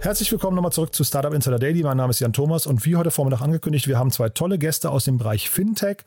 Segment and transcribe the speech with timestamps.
[0.00, 1.82] Herzlich willkommen nochmal zurück zu Startup Insider Daily.
[1.82, 4.90] Mein Name ist Jan Thomas und wie heute Vormittag angekündigt, wir haben zwei tolle Gäste
[4.90, 5.98] aus dem Bereich Fintech.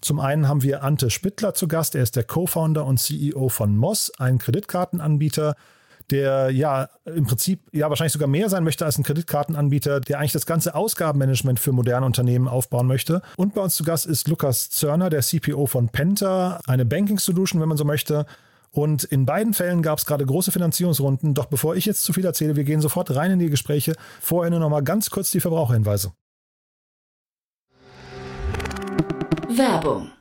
[0.00, 1.94] Zum einen haben wir Ante Spittler zu Gast.
[1.94, 5.54] Er ist der Co-Founder und CEO von Moss, ein Kreditkartenanbieter,
[6.10, 10.32] der ja im Prinzip ja wahrscheinlich sogar mehr sein möchte als ein Kreditkartenanbieter, der eigentlich
[10.32, 13.22] das ganze Ausgabenmanagement für moderne Unternehmen aufbauen möchte.
[13.36, 17.60] Und bei uns zu Gast ist Lukas Zörner, der CPO von Penta, eine Banking Solution,
[17.60, 18.26] wenn man so möchte.
[18.76, 21.32] Und in beiden Fällen gab es gerade große Finanzierungsrunden.
[21.32, 23.94] Doch bevor ich jetzt zu viel erzähle, wir gehen sofort rein in die Gespräche.
[24.20, 26.12] Vorher nur noch mal ganz kurz die Verbraucherhinweise.
[29.48, 30.12] Werbung.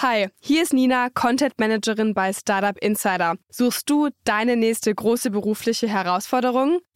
[0.00, 3.34] Hi, hier ist Nina, Content Managerin bei Startup Insider.
[3.50, 6.78] Suchst du deine nächste große berufliche Herausforderung?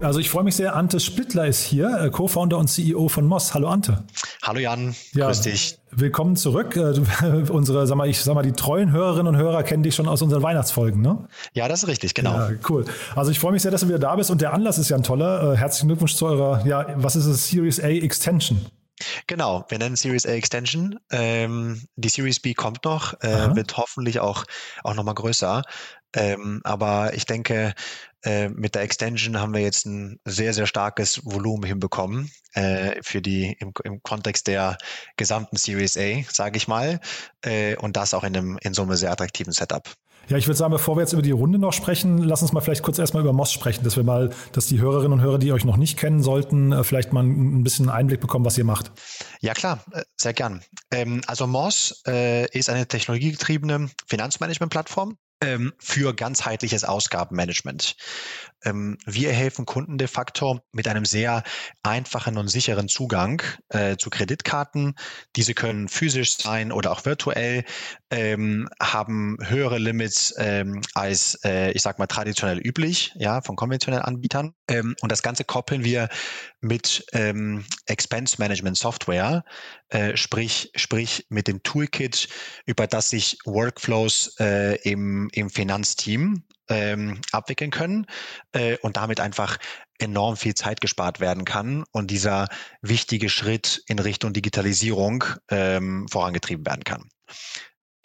[0.00, 3.54] Also ich freue mich sehr, Ante Spittler ist hier, äh, Co-Founder und CEO von Moss.
[3.54, 4.04] Hallo Ante.
[4.42, 5.78] Hallo Jan, Ja, grüß dich.
[5.90, 6.76] Willkommen zurück.
[6.76, 6.80] Äh,
[7.50, 10.20] Unsere, sag mal, ich sag mal, die treuen Hörerinnen und Hörer kennen dich schon aus
[10.20, 11.26] unseren Weihnachtsfolgen, ne?
[11.54, 12.34] Ja, das ist richtig, genau.
[12.34, 12.84] Ja, cool.
[13.14, 14.96] Also ich freue mich sehr, dass du wieder da bist und der Anlass ist ja
[14.96, 15.54] ein toller.
[15.54, 18.66] Äh, Herzlichen Glückwunsch zu eurer, ja, was ist es, Series A Extension.
[19.26, 20.98] Genau, wir nennen Series A Extension.
[21.10, 24.44] Ähm, die Series B kommt noch, äh, wird hoffentlich auch,
[24.84, 25.62] auch nochmal größer.
[26.14, 27.74] Ähm, aber ich denke,
[28.26, 33.22] äh, mit der Extension haben wir jetzt ein sehr, sehr starkes Volumen hinbekommen äh, für
[33.22, 34.78] die im, im Kontext der
[35.16, 36.98] gesamten Series A, sage ich mal.
[37.42, 39.88] Äh, und das auch in, einem, in einem sehr attraktiven Setup.
[40.28, 42.60] Ja, ich würde sagen, bevor wir jetzt über die Runde noch sprechen, lass uns mal
[42.60, 45.52] vielleicht kurz erstmal über Moss sprechen, dass wir mal, dass die Hörerinnen und Hörer, die
[45.52, 48.90] euch noch nicht kennen sollten, äh, vielleicht mal ein bisschen Einblick bekommen, was ihr macht.
[49.40, 50.62] Ja klar, äh, sehr gern.
[50.90, 57.96] Ähm, also Moss ist eine technologiegetriebene Finanzmanagement-Plattform ähm, für ganzheitliches Ausgabenmanagement.
[58.64, 61.42] Ähm, wir helfen Kunden de facto mit einem sehr
[61.82, 64.94] einfachen und sicheren Zugang äh, zu Kreditkarten.
[65.36, 67.64] Diese können physisch sein oder auch virtuell,
[68.10, 74.04] ähm, haben höhere Limits ähm, als, äh, ich sag mal, traditionell üblich, ja, von konventionellen
[74.04, 74.55] Anbietern.
[74.68, 76.08] Ähm, und das Ganze koppeln wir
[76.60, 79.44] mit ähm, Expense Management Software,
[79.88, 82.28] äh, sprich, sprich mit dem Toolkit,
[82.66, 88.06] über das sich Workflows äh, im, im Finanzteam ähm, abwickeln können
[88.52, 89.58] äh, und damit einfach
[89.98, 92.48] enorm viel Zeit gespart werden kann und dieser
[92.82, 97.08] wichtige Schritt in Richtung Digitalisierung ähm, vorangetrieben werden kann.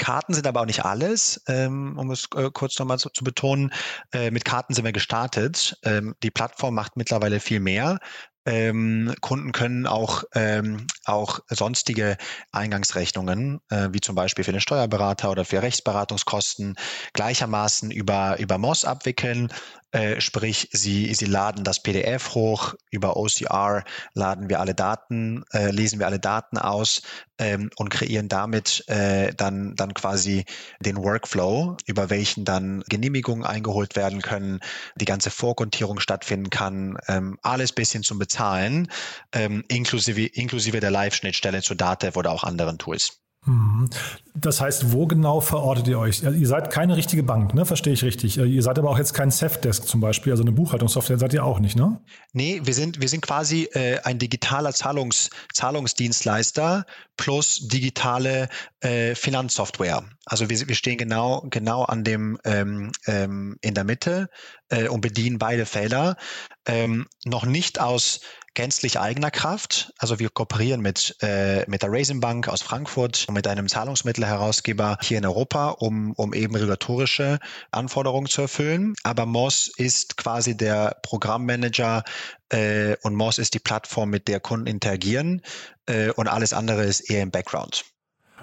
[0.02, 3.72] Karten sind aber auch nicht alles, ähm, um es äh, kurz nochmal zu, zu betonen.
[4.12, 5.78] Äh, mit Karten sind wir gestartet.
[5.84, 8.00] Ähm, die Plattform macht mittlerweile viel mehr.
[8.48, 12.18] Ähm, Kunden können auch, ähm, auch sonstige
[12.52, 16.76] Eingangsrechnungen, äh, wie zum Beispiel für den Steuerberater oder für Rechtsberatungskosten,
[17.14, 19.54] gleichermaßen über, über MOS abwickeln.
[19.92, 25.72] Äh, sprich, sie, sie laden das PDF hoch, über OCR laden wir alle Daten, äh,
[25.72, 27.02] lesen wir alle Daten aus
[27.38, 30.46] ähm, und kreieren damit äh, dann, dann quasi
[30.80, 34.62] den Workflow, über welchen dann Genehmigungen eingeholt werden können,
[34.96, 38.88] die ganze Vorkontierung stattfinden kann, ähm, alles bis hin zum Bezahlen,
[39.34, 43.21] ähm, inklusive, inklusive der Live-Schnittstelle zu Datev oder auch anderen Tools.
[43.46, 43.90] Mhm.
[44.36, 46.22] Das heißt, wo genau verortet ihr euch?
[46.22, 47.66] Ja, Ihr seid keine richtige Bank, ne?
[47.66, 48.38] Verstehe ich richtig.
[48.38, 51.44] Äh, Ihr seid aber auch jetzt kein Safdesk zum Beispiel, also eine Buchhaltungssoftware seid ihr
[51.44, 52.00] auch nicht, ne?
[52.34, 56.86] Nee, wir sind, wir sind quasi äh, ein digitaler Zahlungs, Zahlungsdienstleister
[57.18, 58.48] plus digitale
[58.82, 60.04] äh, Finanzsoftware.
[60.26, 64.30] Also wir, wir stehen genau, genau an dem ähm, ähm, in der Mitte
[64.72, 66.18] äh, und bedienen beide Felder.
[66.66, 68.22] Ähm, noch nicht aus
[68.54, 69.94] gänzlich eigener Kraft.
[69.98, 74.98] Also wir kooperieren mit, äh, mit der Raisin Bank aus Frankfurt und mit einem Zahlungsmittelherausgeber
[75.02, 77.40] hier in Europa, um, um eben regulatorische
[77.72, 78.94] Anforderungen zu erfüllen.
[79.04, 82.04] Aber Moss ist quasi der Programmmanager
[82.50, 85.42] äh, und Moss ist die Plattform, mit der Kunden interagieren
[85.86, 87.86] äh, und alles andere ist eher im Background.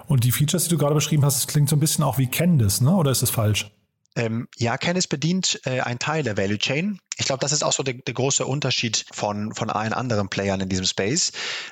[0.07, 2.27] Und die Features, die du gerade beschrieben hast, das klingt so ein bisschen auch wie
[2.27, 2.95] Candice, ne?
[2.95, 3.69] Oder ist das falsch?
[4.19, 6.99] Ähm, ja, Canis bedient äh, ein Teil der Value Chain.
[7.17, 10.59] Ich glaube, das ist auch so der, der, große Unterschied von, von allen anderen Playern
[10.59, 11.31] in diesem Space.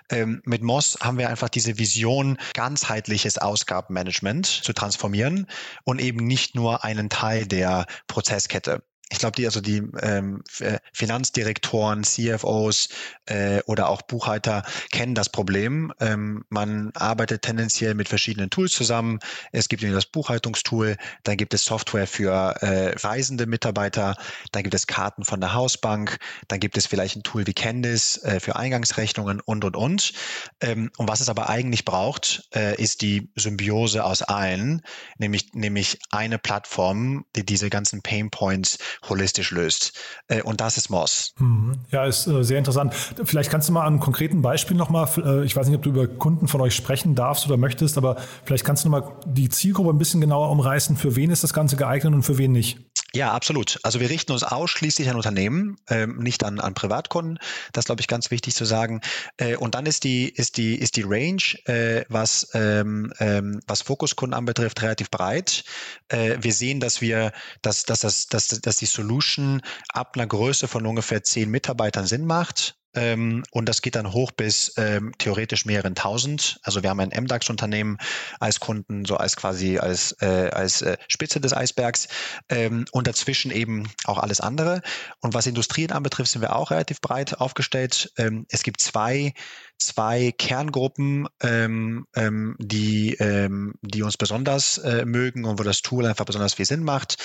[0.09, 5.47] Ähm, mit Moss haben wir einfach diese Vision, ganzheitliches Ausgabenmanagement zu transformieren
[5.83, 10.80] und eben nicht nur einen Teil der Prozesskette ich glaube, die, also die ähm, äh,
[10.92, 12.89] Finanzdirektoren, CFOs
[13.25, 15.94] äh, oder auch Buchhalter kennen das Problem.
[16.01, 19.19] Ähm, man arbeitet tendenziell mit verschiedenen Tools zusammen.
[19.54, 22.31] Es gibt das Buchhaltungstool, dann gibt es Software für
[22.62, 24.18] äh, reisende Mitarbeiter,
[24.51, 26.18] dann gibt es Karten von der Hausbank,
[26.50, 30.13] dann gibt es vielleicht ein Tool wie Candice äh, für Eingangsrechnungen und und und.
[30.59, 34.81] Ähm, und was es aber eigentlich braucht, äh, ist die Symbiose aus allen,
[35.18, 38.77] nämlich nämlich eine Plattform, die diese ganzen Pain Points
[39.07, 39.94] holistisch löst.
[40.27, 41.33] Äh, und das ist Moss.
[41.39, 41.75] Mhm.
[41.91, 42.94] Ja, ist äh, sehr interessant.
[43.23, 45.89] Vielleicht kannst du mal an einem konkreten Beispiel nochmal, äh, ich weiß nicht, ob du
[45.89, 49.89] über Kunden von euch sprechen darfst oder möchtest, aber vielleicht kannst du nochmal die Zielgruppe
[49.89, 50.97] ein bisschen genauer umreißen.
[50.97, 52.77] Für wen ist das Ganze geeignet und für wen nicht?
[53.13, 53.79] Ja, absolut.
[53.83, 57.39] Also wir richten uns ausschließlich an Unternehmen, ähm, nicht an, an Privatkunden.
[57.71, 59.01] Das glaube ich ganz wichtig zu sagen.
[59.38, 63.81] Äh, und dann ist die ist die ist die Range, äh, was ähm, ähm, was
[63.81, 65.63] Fokuskunden anbetrifft, relativ breit.
[66.09, 70.68] Äh, wir sehen, dass wir dass dass dass dass, dass die Solution ab einer Größe
[70.68, 72.78] von ungefähr zehn Mitarbeitern Sinn macht.
[72.97, 76.59] Ähm, und das geht dann hoch bis ähm, theoretisch mehreren tausend.
[76.63, 77.97] Also wir haben ein MDAX-Unternehmen
[78.39, 82.07] als Kunden, so als quasi als, äh, als äh, Spitze des Eisbergs
[82.49, 84.81] ähm, und dazwischen eben auch alles andere.
[85.21, 88.11] Und was Industrien anbetrifft, sind wir auch relativ breit aufgestellt.
[88.17, 89.33] Ähm, es gibt zwei
[89.79, 96.25] zwei Kerngruppen, ähm, ähm, die, die uns besonders äh, mögen und wo das Tool einfach
[96.25, 97.17] besonders viel Sinn macht.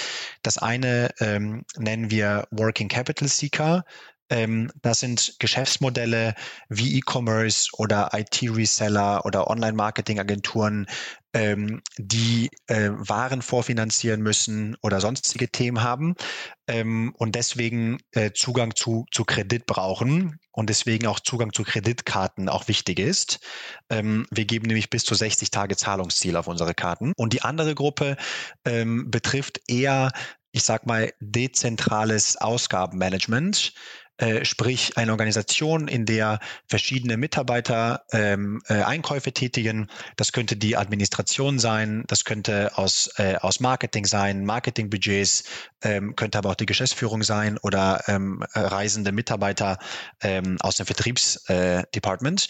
[0.42, 1.14] Das eine
[1.78, 3.84] nennen wir Working Capital Seeker.
[4.32, 6.34] Ähm, das sind Geschäftsmodelle
[6.70, 10.86] wie E-Commerce oder IT-Reseller oder Online-Marketing-Agenturen,
[11.34, 16.14] ähm, die äh, Waren vorfinanzieren müssen oder sonstige Themen haben
[16.66, 22.48] ähm, und deswegen äh, Zugang zu, zu Kredit brauchen und deswegen auch Zugang zu Kreditkarten
[22.48, 23.38] auch wichtig ist.
[23.90, 27.12] Ähm, wir geben nämlich bis zu 60 Tage Zahlungsziel auf unsere Karten.
[27.16, 28.16] Und die andere Gruppe
[28.64, 30.10] ähm, betrifft eher
[30.52, 33.72] ich sag mal, dezentrales Ausgabenmanagement.
[34.22, 36.38] Äh, sprich eine Organisation, in der
[36.68, 39.88] verschiedene Mitarbeiter ähm, äh, Einkäufe tätigen.
[40.14, 45.42] Das könnte die Administration sein, das könnte aus, äh, aus Marketing sein, Marketingbudgets,
[45.82, 49.78] ähm, könnte aber auch die Geschäftsführung sein oder ähm, reisende Mitarbeiter
[50.20, 52.46] ähm, aus dem Vertriebsdepartment.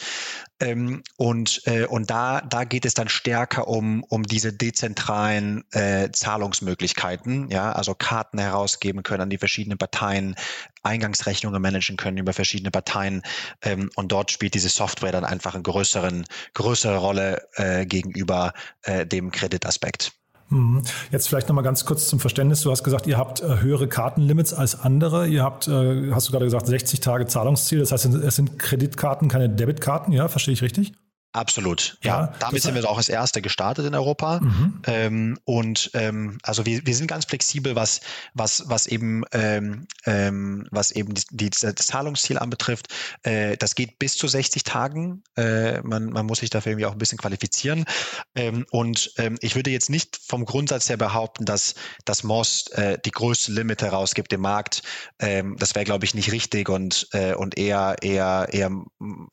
[0.60, 6.10] Ähm, und äh, und da, da geht es dann stärker um, um diese dezentralen äh,
[6.12, 10.36] Zahlungsmöglichkeiten, ja, also Karten herausgeben können an die verschiedenen Parteien,
[10.82, 13.23] Eingangsrechnungen managen können über verschiedene Parteien.
[13.62, 16.25] Ähm, und dort spielt diese Software dann einfach eine größeren,
[16.55, 18.52] größere Rolle äh, gegenüber
[18.82, 20.12] äh, dem Kreditaspekt.
[20.52, 20.82] Mhm.
[21.11, 22.61] Jetzt vielleicht nochmal ganz kurz zum Verständnis.
[22.61, 25.26] Du hast gesagt, ihr habt äh, höhere Kartenlimits als andere.
[25.26, 27.81] Ihr habt, äh, hast du gerade gesagt, 60 Tage Zahlungsziel.
[27.81, 30.12] Das heißt, es sind Kreditkarten, keine Debitkarten.
[30.12, 30.93] Ja, verstehe ich richtig?
[31.32, 31.96] Absolut.
[32.02, 34.40] Ja, ja damit sind wir auch als Erste gestartet in Europa.
[34.40, 34.82] Mhm.
[34.87, 38.00] Ähm, und ähm, also wir, wir sind ganz flexibel, was,
[38.34, 42.88] was, was eben, ähm, ähm, was eben die, die, das Zahlungsziel anbetrifft.
[43.23, 45.23] Äh, das geht bis zu 60 Tagen.
[45.37, 47.87] Äh, man, man muss sich dafür irgendwie auch ein bisschen qualifizieren.
[48.34, 51.75] Ähm, und ähm, ich würde jetzt nicht vom Grundsatz her behaupten, dass
[52.05, 54.82] das Moss äh, die größte Limit herausgibt im Markt.
[55.19, 58.70] Ähm, das wäre, glaube ich, nicht richtig und, äh, und eher, eher, eher,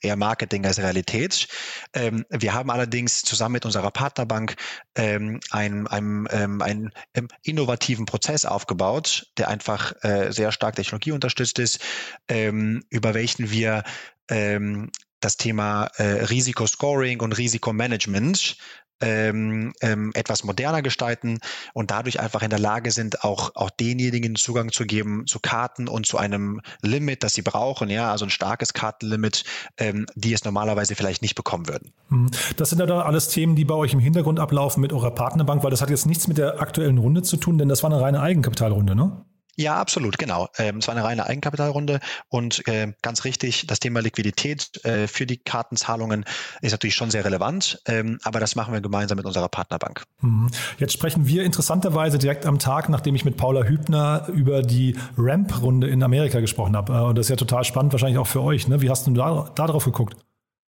[0.01, 1.50] eher Marketing als Realität.
[1.93, 4.55] Ähm, wir haben allerdings zusammen mit unserer Partnerbank
[4.96, 11.12] ähm, einen, einen, ähm, einen ähm, innovativen Prozess aufgebaut, der einfach äh, sehr stark Technologie
[11.12, 11.79] unterstützt ist,
[12.27, 13.84] ähm, über welchen wir
[14.29, 18.58] ähm, das Thema äh, Risikoscoring und Risikomanagement
[19.01, 21.39] ähm, ähm, etwas moderner gestalten
[21.74, 25.88] und dadurch einfach in der Lage sind, auch, auch denjenigen Zugang zu geben zu Karten
[25.88, 29.44] und zu einem Limit, das sie brauchen, ja, also ein starkes Kartenlimit,
[29.77, 31.91] ähm, die es normalerweise vielleicht nicht bekommen würden.
[32.10, 32.29] Mhm.
[32.58, 35.63] Das sind ja dann alles Themen, die bei euch im Hintergrund ablaufen mit eurer Partnerbank,
[35.63, 38.01] weil das hat jetzt nichts mit der aktuellen Runde zu tun, denn das war eine
[38.01, 39.25] reine Eigenkapitalrunde, ne?
[39.60, 40.48] Ja, absolut, genau.
[40.58, 42.00] Ähm, es war eine reine Eigenkapitalrunde
[42.30, 46.24] und äh, ganz richtig, das Thema Liquidität äh, für die Kartenzahlungen
[46.62, 50.06] ist natürlich schon sehr relevant, ähm, aber das machen wir gemeinsam mit unserer Partnerbank.
[50.22, 50.50] Mhm.
[50.78, 55.89] Jetzt sprechen wir interessanterweise direkt am Tag, nachdem ich mit Paula Hübner über die Ramp-Runde
[55.89, 56.94] in Amerika gesprochen habe.
[56.94, 58.70] Äh, und das ist ja total spannend, wahrscheinlich auch für euch.
[58.70, 58.80] Ne?
[58.80, 60.16] Wie hast du da, da drauf geguckt?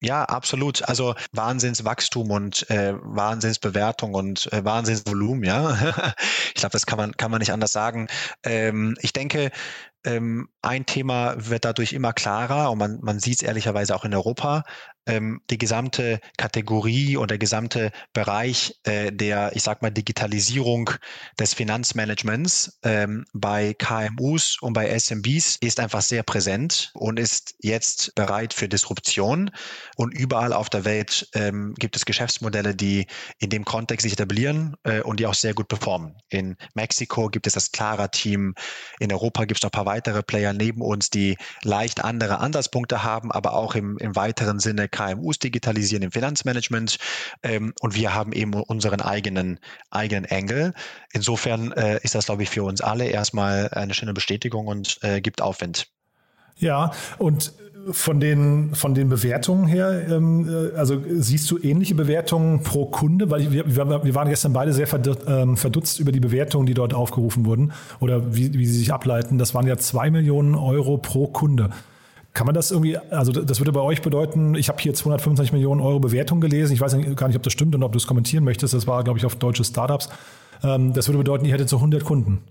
[0.04, 0.82] Ja, absolut.
[0.90, 5.74] Also Wahnsinnswachstum und äh, Wahnsinnsbewertung und äh, Wahnsinnsvolumen, ja.
[6.48, 8.08] ich glaube, das kann man, kann man nicht anders sagen.
[8.44, 9.52] Ähm, ich denke,
[10.04, 14.14] ähm, ein Thema wird dadurch immer klarer und man, man sieht es ehrlicherweise auch in
[14.14, 14.64] Europa
[15.08, 20.92] ähm, die gesamte Kategorie und der gesamte Bereich äh, der, ich sag mal, Digitalisierung
[21.40, 28.14] des Finanzmanagements ähm, bei KMUs und bei SMBs ist einfach sehr präsent und ist jetzt
[28.16, 29.50] bereit für Disruption.
[29.96, 33.08] Und überall auf der Welt ähm, gibt es Geschäftsmodelle, die
[33.40, 36.16] in dem Kontext sich etablieren äh, und die auch sehr gut performen.
[36.30, 38.54] In Mexiko gibt es das Clara-Team.
[39.00, 43.04] In Europa gibt es noch ein paar weitere Player neben uns, die leicht andere Ansatzpunkte
[43.04, 46.98] haben, aber auch im, im weiteren Sinne KMUs digitalisieren im Finanzmanagement
[47.44, 50.74] ähm, und wir haben eben unseren eigenen, eigenen Engel.
[51.14, 55.22] Insofern äh, ist das, glaube ich, für uns alle erstmal eine schöne Bestätigung und äh,
[55.22, 55.88] gibt Aufwind.
[56.58, 57.54] Ja, und
[57.90, 63.30] von den, von den Bewertungen her, ähm, äh, also siehst du ähnliche Bewertungen pro Kunde?
[63.30, 64.88] Weil wir, wir waren gestern beide sehr
[65.28, 69.38] ähm, verdutzt über die Bewertungen, die dort aufgerufen wurden oder wie, wie sie sich ableiten.
[69.38, 71.72] Das waren ja zwei Millionen Euro pro Kunde.
[72.34, 75.82] Kann man das irgendwie, also das würde bei euch bedeuten, ich habe hier 225 Millionen
[75.82, 76.74] Euro Bewertung gelesen.
[76.74, 78.74] Ich weiß gar nicht, ob das stimmt und ob du es kommentieren möchtest.
[78.74, 80.10] Das war, glaube ich, auf deutsche Startups.
[80.64, 82.44] Ähm, das würde bedeuten, ihr hättet so 100 Kunden.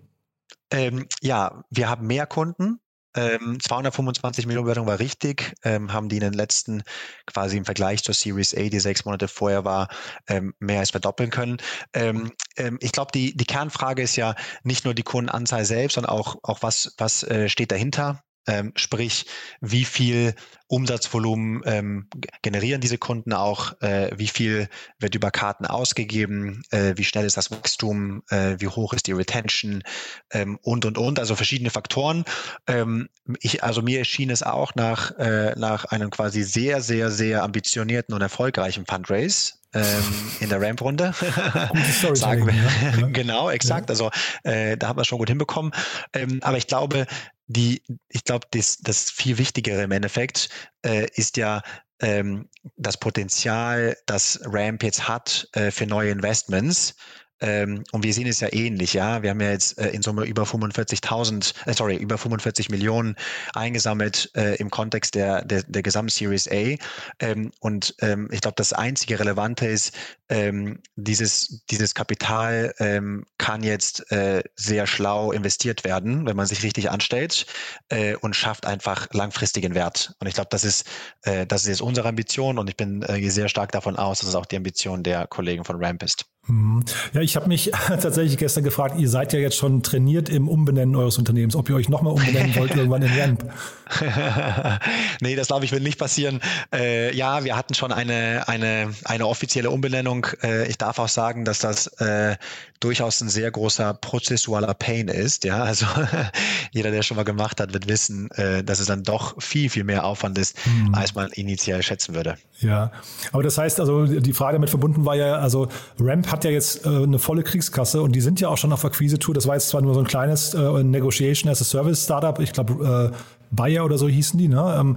[0.71, 2.79] Ähm, ja, wir haben mehr Kunden.
[3.17, 6.83] Ähm, 225 Millionen Bewertung war richtig, ähm, haben die in den letzten
[7.27, 9.89] quasi im Vergleich zur Series A, die sechs Monate vorher war,
[10.29, 11.59] ähm, mehr als verdoppeln können.
[11.93, 16.13] Ähm, ähm, ich glaube, die, die Kernfrage ist ja nicht nur die Kundenanzahl selbst, sondern
[16.13, 18.23] auch, auch was, was äh, steht dahinter.
[18.51, 19.27] Ähm, sprich,
[19.61, 20.35] wie viel
[20.67, 22.09] Umsatzvolumen ähm,
[22.43, 27.37] generieren diese Kunden auch, äh, wie viel wird über Karten ausgegeben, äh, wie schnell ist
[27.37, 29.85] das Wachstum, äh, wie hoch ist die Retention
[30.33, 32.25] ähm, und, und, und, also verschiedene Faktoren.
[32.67, 37.45] Ähm, ich, also mir erschien es auch nach, äh, nach einem quasi sehr, sehr, sehr
[37.45, 41.15] ambitionierten und erfolgreichen Fundraise, ähm, in der Ramp-Runde.
[42.15, 42.55] Sagen wir.
[42.55, 43.07] Ja.
[43.13, 43.89] genau, exakt.
[43.89, 43.93] Ja.
[43.93, 44.11] Also
[44.43, 45.73] äh, da haben wir schon gut hinbekommen.
[46.13, 47.07] Ähm, aber ich glaube,
[47.51, 50.51] die, ich glaube, das, das viel Wichtigere im Endeffekt
[50.83, 51.63] äh, ist ja
[52.01, 56.95] ähm, das Potenzial, das Ramp jetzt hat äh, für neue Investments.
[57.41, 59.23] Ähm, und wir sehen es ja ähnlich, ja.
[59.23, 63.17] Wir haben ja jetzt äh, in Summe über 45.000, äh, sorry, über 45 Millionen
[63.55, 66.77] eingesammelt äh, im Kontext der, der, der Gesamtseries A.
[67.19, 69.95] Ähm, und ähm, ich glaube, das einzige Relevante ist,
[70.29, 76.63] ähm, dieses, dieses Kapital ähm, kann jetzt äh, sehr schlau investiert werden, wenn man sich
[76.63, 77.47] richtig anstellt
[77.89, 80.15] äh, und schafft einfach langfristigen Wert.
[80.21, 80.87] Und ich glaube, das ist,
[81.23, 84.29] äh, das ist jetzt unsere Ambition und ich bin äh, sehr stark davon aus, dass
[84.29, 86.27] es auch die Ambition der Kollegen von Ramp ist.
[86.51, 86.85] Mhm.
[87.13, 90.97] Ja, ich habe mich tatsächlich gestern gefragt, ihr seid ja jetzt schon trainiert im Umbenennen
[90.97, 93.45] eures Unternehmens, ob ihr euch nochmal umbenennen wollt irgendwann in Ramp.
[95.21, 96.41] nee, das glaube ich wird nicht passieren.
[96.73, 100.27] Äh, ja, wir hatten schon eine, eine, eine offizielle Umbenennung.
[100.43, 102.37] Äh, ich darf auch sagen, dass das äh,
[102.81, 105.45] durchaus ein sehr großer prozessualer Pain ist.
[105.45, 105.87] Ja, also
[106.73, 109.85] jeder, der schon mal gemacht hat, wird wissen, äh, dass es dann doch viel, viel
[109.85, 110.95] mehr Aufwand ist, mhm.
[110.95, 112.37] als man initial schätzen würde.
[112.61, 112.91] Ja,
[113.33, 116.85] aber das heißt also, die Frage damit verbunden war ja, also Ramp hat ja jetzt
[116.87, 119.35] äh, eine volle Kriegskasse und die sind ja auch schon auf Akquise-Tour.
[119.35, 122.39] Das war jetzt zwar nur so ein kleines äh, Negotiation as a Service Startup.
[122.41, 123.17] Ich glaube, äh,
[123.51, 124.77] Bayer oder so hießen die, ne?
[124.79, 124.97] Ähm,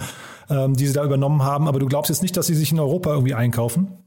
[0.50, 1.68] ähm, die sie da übernommen haben.
[1.68, 4.04] Aber du glaubst jetzt nicht, dass sie sich in Europa irgendwie einkaufen?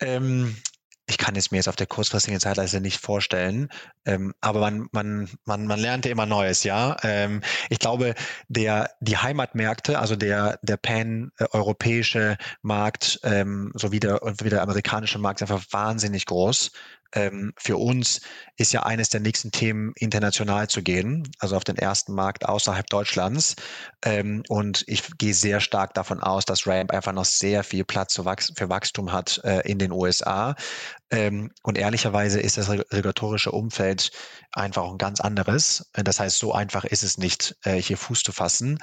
[0.00, 0.56] Ähm,
[1.06, 3.68] ich kann es mir jetzt auf der kurzfristigen Zeitleiste nicht vorstellen,
[4.04, 6.96] ähm, aber man, man, man, man lernte immer Neues, ja.
[7.02, 8.14] Ähm, ich glaube,
[8.48, 15.40] der, die Heimatmärkte, also der, der pan-europäische Markt ähm, sowie der, wie der amerikanische Markt
[15.40, 16.70] ist einfach wahnsinnig groß
[17.14, 18.20] ähm, für uns
[18.56, 22.86] ist ja eines der nächsten Themen, international zu gehen, also auf den ersten Markt außerhalb
[22.88, 23.56] Deutschlands.
[24.04, 28.14] Ähm, und ich gehe sehr stark davon aus, dass Ramp einfach noch sehr viel Platz
[28.14, 30.54] für Wachstum hat äh, in den USA.
[31.12, 34.10] Ähm, und ehrlicherweise ist das regulatorische Umfeld
[34.50, 35.90] einfach ein ganz anderes.
[35.92, 38.78] Das heißt, so einfach ist es nicht, äh, hier Fuß zu fassen.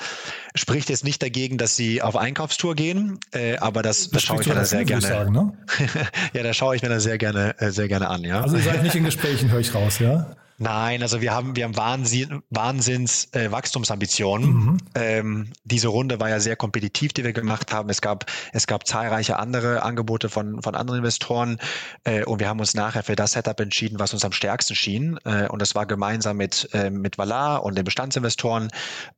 [0.53, 4.41] Spricht jetzt nicht dagegen, dass sie auf Einkaufstour gehen, äh, aber das, das, das schaue
[4.41, 5.01] ich mir da sehr gerne.
[5.01, 5.53] Sagen, ne?
[6.33, 8.23] ja, da schaue ich mir da sehr gerne, äh, sehr gerne an.
[8.23, 8.41] Ja.
[8.41, 10.35] Also ihr seid nicht in Gesprächen, höre ich raus, ja?
[10.61, 14.49] Nein, also wir haben, wir haben Wahnsinn, Wahnsinns äh, Wachstumsambitionen.
[14.49, 14.77] Mhm.
[14.93, 17.89] Ähm, diese Runde war ja sehr kompetitiv, die wir gemacht haben.
[17.89, 21.59] Es gab, es gab zahlreiche andere Angebote von, von anderen Investoren
[22.03, 25.17] äh, und wir haben uns nachher für das Setup entschieden, was uns am stärksten schien.
[25.23, 28.69] Äh, und das war gemeinsam mit, äh, mit Valar und den Bestandsinvestoren.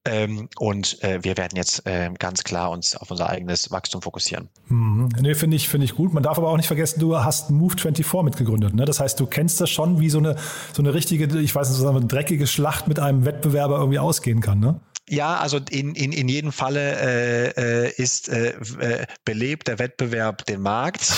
[0.05, 4.49] Ähm, und äh, wir werden jetzt äh, ganz klar uns auf unser eigenes Wachstum fokussieren.
[4.67, 5.09] Mhm.
[5.19, 6.13] Nee, finde ich, finde ich gut.
[6.13, 8.75] Man darf aber auch nicht vergessen, du hast Move24 mitgegründet.
[8.75, 8.85] Ne?
[8.85, 10.35] Das heißt, du kennst das schon wie so eine,
[10.73, 14.41] so eine richtige ich weiß nicht, so eine dreckige Schlacht mit einem Wettbewerber irgendwie ausgehen
[14.41, 14.79] kann, ne?
[15.11, 20.45] ja, also in, in, in jedem Falle äh, äh ist äh, äh, belebt der Wettbewerb
[20.45, 21.11] den Markt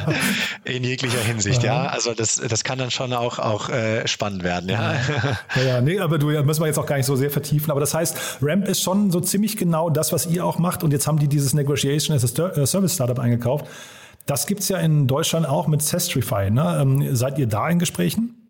[0.64, 1.84] in jeglicher Hinsicht, ja.
[1.84, 1.90] ja.
[1.90, 4.94] Also das, das kann dann schon auch, auch äh, spannend werden, ja.
[4.94, 5.62] ja.
[5.62, 7.70] Ja, nee, aber du müssen wir jetzt auch gar nicht so sehr vertiefen.
[7.70, 10.82] Aber das heißt, Ramp ist schon so ziemlich genau das, was ihr auch macht.
[10.82, 13.66] Und jetzt haben die dieses Negotiation as a Service Startup eingekauft.
[14.24, 16.50] Das gibt es ja in Deutschland auch mit Sestrify.
[16.50, 16.78] Ne?
[16.80, 18.45] Ähm, seid ihr da in Gesprächen?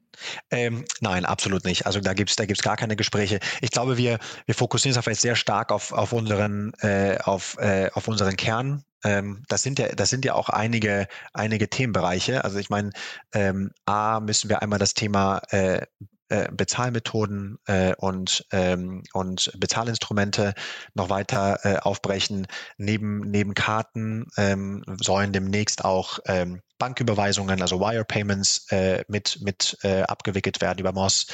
[0.51, 1.87] Ähm, nein, absolut nicht.
[1.87, 3.41] Also da gibt es da gibt's gar keine Gespräche.
[3.61, 7.57] Ich glaube, wir, wir fokussieren uns auf jetzt sehr stark auf, auf, unseren, äh, auf,
[7.59, 8.85] äh, auf unseren Kern.
[9.05, 12.45] Ähm, das, sind ja, das sind ja auch einige, einige Themenbereiche.
[12.45, 12.91] Also ich meine,
[13.33, 15.83] ähm, A müssen wir einmal das Thema äh,
[16.29, 20.55] äh, Bezahlmethoden äh, und, ähm, und Bezahlinstrumente
[20.95, 22.49] noch weiter äh, aufbrechen.
[22.79, 29.79] Neben, neben Karten ähm, sollen demnächst auch ähm, Banküberweisungen, also Wire Payments äh, mit, mit
[29.83, 31.27] äh, abgewickelt werden über Moss.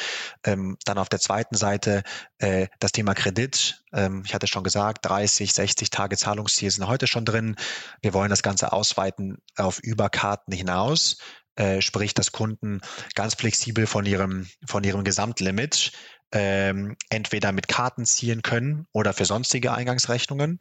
[0.45, 2.03] Ähm, dann auf der zweiten Seite
[2.39, 3.83] äh, das Thema Kredit.
[3.93, 7.57] Ähm, ich hatte schon gesagt, 30, 60 Tage Zahlungsziel sind heute schon drin.
[8.01, 11.19] Wir wollen das Ganze ausweiten auf Überkarten hinaus
[11.57, 12.81] äh, sprich, dass Kunden
[13.15, 15.93] ganz flexibel von ihrem, von ihrem Gesamtlimit
[16.33, 20.59] ähm, entweder mit Karten ziehen können oder für sonstige Eingangsrechnungen.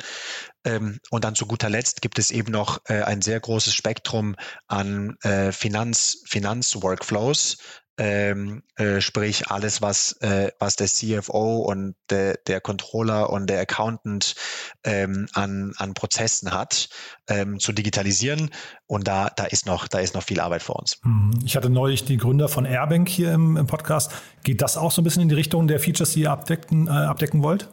[0.64, 4.36] Ähm, und dann zu guter Letzt gibt es eben noch äh, ein sehr großes Spektrum
[4.68, 7.58] an äh, Finanz, Finanzworkflows,
[7.98, 13.60] ähm, äh, sprich alles, was, äh, was der CFO und der, der Controller und der
[13.60, 14.36] Accountant
[14.84, 16.90] ähm, an, an Prozessen hat,
[17.28, 18.50] ähm, zu digitalisieren.
[18.88, 21.00] Und da, da, ist noch, da ist noch viel Arbeit vor uns.
[21.04, 21.40] Mhm.
[21.46, 24.12] Ich hatte neulich die Gründer von Airbank hier im, im Podcast.
[24.44, 26.92] Geht das auch so ein bisschen in die Richtung der Features, die ihr abdecken, äh,
[26.92, 27.70] abdecken wollt?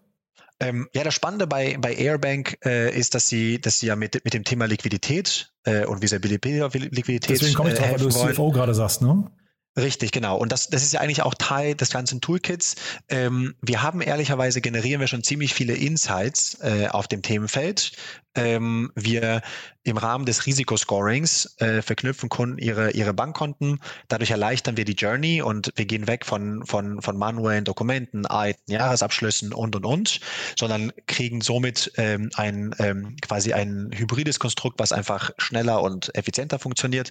[0.61, 4.25] Ähm, ja, das Spannende bei, bei Airbank äh, ist, dass sie, dass sie ja mit,
[4.25, 7.31] mit dem Thema Liquidität äh, und Visibilität auf Liquidität.
[7.31, 9.31] Deswegen komme ich drauf, weil du CFO gerade sagst, ne?
[9.77, 10.37] Richtig, genau.
[10.37, 12.75] Und das, das ist ja eigentlich auch Teil des ganzen Toolkits.
[13.09, 17.93] Ähm, wir haben ehrlicherweise generieren wir schon ziemlich viele Insights äh, auf dem Themenfeld.
[18.39, 19.43] Ähm, wir
[19.89, 23.81] im Rahmen des Risikoscorings äh, verknüpfen Kunden ihre, ihre Bankkonten.
[24.09, 28.71] Dadurch erleichtern wir die Journey und wir gehen weg von, von, von manuellen Dokumenten, alten
[28.71, 30.21] Jahresabschlüssen und, und, und,
[30.59, 36.59] sondern kriegen somit ähm, ein ähm, quasi ein hybrides Konstrukt, was einfach schneller und effizienter
[36.59, 37.11] funktioniert.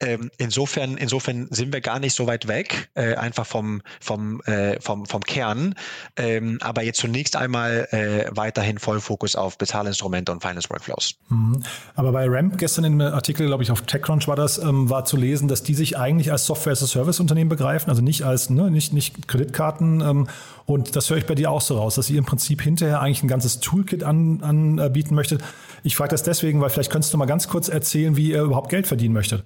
[0.00, 4.80] Ähm, insofern, insofern sind wir gar nicht so weit weg, äh, einfach vom, vom, äh,
[4.80, 5.74] vom, vom Kern.
[6.16, 11.14] Ähm, aber jetzt zunächst einmal äh, weiterhin Vollfokus auf Bezahlinstrumente und Finance Workflows.
[11.28, 11.62] Mhm.
[11.94, 15.16] Aber bei Ramp gestern im Artikel, glaube ich, auf TechCrunch war das, ähm, war zu
[15.16, 20.00] lesen, dass die sich eigentlich als Software-as-a-Service-Unternehmen begreifen, also nicht als, ne, nicht, nicht Kreditkarten.
[20.00, 20.28] Ähm,
[20.66, 23.22] und das höre ich bei dir auch so raus, dass ihr im Prinzip hinterher eigentlich
[23.22, 25.42] ein ganzes Toolkit anbieten an, möchtet.
[25.82, 28.70] Ich frage das deswegen, weil vielleicht könntest du mal ganz kurz erzählen, wie ihr überhaupt
[28.70, 29.44] Geld verdienen möchtet.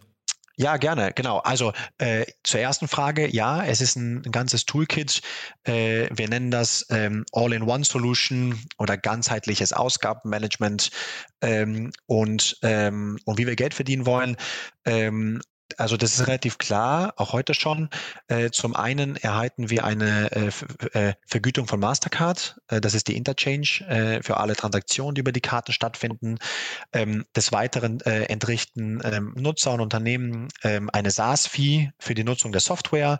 [0.61, 1.39] Ja, gerne, genau.
[1.39, 5.23] Also äh, zur ersten Frage, ja, es ist ein, ein ganzes Toolkit.
[5.63, 10.91] Äh, wir nennen das ähm, All-in-One-Solution oder ganzheitliches Ausgabenmanagement.
[11.43, 14.37] Ähm, und, ähm, und wie wir Geld verdienen wollen,
[14.85, 15.41] ähm,
[15.77, 17.91] also das ist relativ klar, auch heute schon.
[18.29, 22.61] Äh, zum einen erhalten wir eine äh, äh, Vergütung von Mastercard.
[22.69, 26.39] Äh, das ist die Interchange äh, für alle Transaktionen, die über die Karten stattfinden.
[26.93, 32.61] Ähm, des Weiteren entrichten ähm, Nutzer und Unternehmen ähm, eine SaaS-Fee für die Nutzung der
[32.61, 33.19] Software.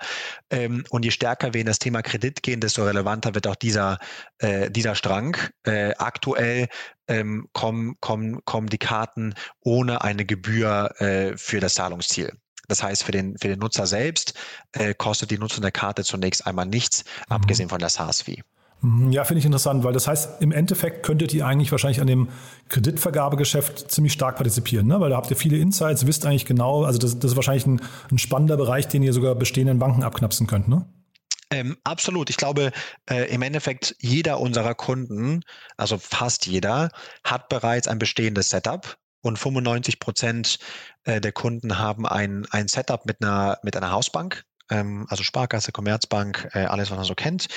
[0.51, 3.99] Ähm, und je stärker wir in das Thema Kredit gehen, desto relevanter wird auch dieser,
[4.41, 5.37] dieser Strang.
[5.65, 6.69] aktuell
[7.09, 12.33] ähm, kommen, kommen, kommen die Karten ohne eine Gebühr äh, für das Zahlungsziel.
[12.69, 14.35] Das heißt, für den, für den Nutzer selbst
[14.73, 17.35] äh, kostet die Nutzung der Karte zunächst einmal nichts, mhm.
[17.35, 18.43] abgesehen von der SaaS-Fee.
[18.81, 22.07] Mhm, ja, finde ich interessant, weil das heißt, im Endeffekt könntet ihr eigentlich wahrscheinlich an
[22.07, 22.29] dem
[22.69, 25.01] Kreditvergabegeschäft ziemlich stark partizipieren, ne?
[25.01, 27.81] weil da habt ihr viele Insights, wisst eigentlich genau, also das, das ist wahrscheinlich ein,
[28.13, 30.87] ein spannender Bereich, den ihr sogar bestehenden Banken abknapsen könnt, ne?
[31.51, 32.31] Ähm, absolut.
[32.31, 32.73] Ich glaube,
[33.09, 35.41] äh, im Endeffekt jeder unserer Kunden,
[35.77, 36.91] also fast jeder,
[37.25, 40.59] hat bereits ein bestehendes Setup und 95 Prozent
[41.05, 45.73] äh, der Kunden haben ein, ein Setup mit einer, mit einer Hausbank ähm, also Sparkasse,
[45.73, 47.49] Commerzbank, äh, alles, was man so kennt.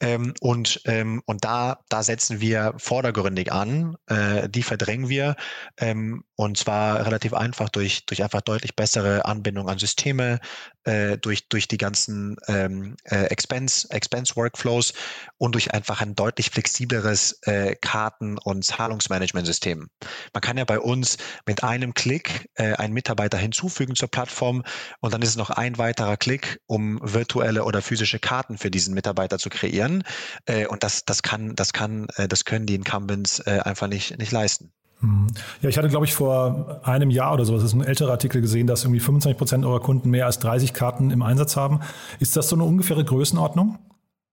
[0.00, 5.36] Ähm, und ähm, und da, da setzen wir vordergründig an, äh, die verdrängen wir
[5.78, 10.38] ähm, und zwar relativ einfach durch, durch einfach deutlich bessere Anbindung an Systeme,
[10.84, 14.92] äh, durch, durch die ganzen ähm, äh, Expense, Expense Workflows
[15.38, 19.88] und durch einfach ein deutlich flexibleres äh, Karten- und Zahlungsmanagementsystem.
[20.32, 24.62] Man kann ja bei uns mit einem Klick äh, einen Mitarbeiter hinzufügen zur Plattform
[25.00, 28.94] und dann ist es noch ein weiterer Klick um virtuelle oder physische Karten für diesen
[28.94, 30.04] Mitarbeiter zu kreieren.
[30.46, 34.18] Äh, und das, das kann, das kann, äh, das können die Incumbents äh, einfach nicht,
[34.18, 34.72] nicht leisten.
[35.00, 35.28] Mhm.
[35.60, 38.40] Ja, ich hatte, glaube ich, vor einem Jahr oder so, das ist ein älterer Artikel
[38.40, 41.80] gesehen, dass irgendwie 25 Prozent eurer Kunden mehr als 30 Karten im Einsatz haben.
[42.18, 43.78] Ist das so eine ungefähre Größenordnung?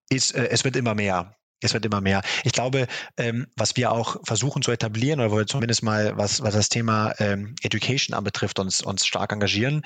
[0.09, 1.35] Ist, äh, es wird immer mehr.
[1.61, 2.21] Es wird immer mehr.
[2.43, 2.87] Ich glaube,
[3.17, 6.69] ähm, was wir auch versuchen zu etablieren, oder wo wir zumindest mal, was, was das
[6.69, 9.81] Thema ähm, Education anbetrifft, uns, uns stark engagieren,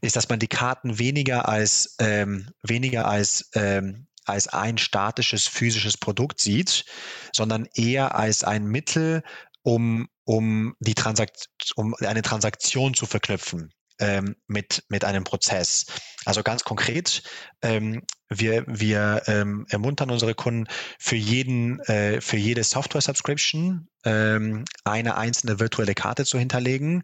[0.00, 5.96] ist, dass man die Karten weniger als, ähm, weniger als, ähm, als ein statisches physisches
[5.96, 6.84] Produkt sieht,
[7.32, 9.22] sondern eher als ein Mittel,
[9.62, 15.86] um, um die Transakt um eine Transaktion zu verknüpfen ähm, mit, mit einem Prozess.
[16.24, 17.22] Also ganz konkret,
[17.62, 20.66] ähm, wir, wir ähm, ermuntern unsere Kunden
[20.98, 27.02] für jeden, äh, für jede Software-Subscription ähm, eine einzelne virtuelle Karte zu hinterlegen.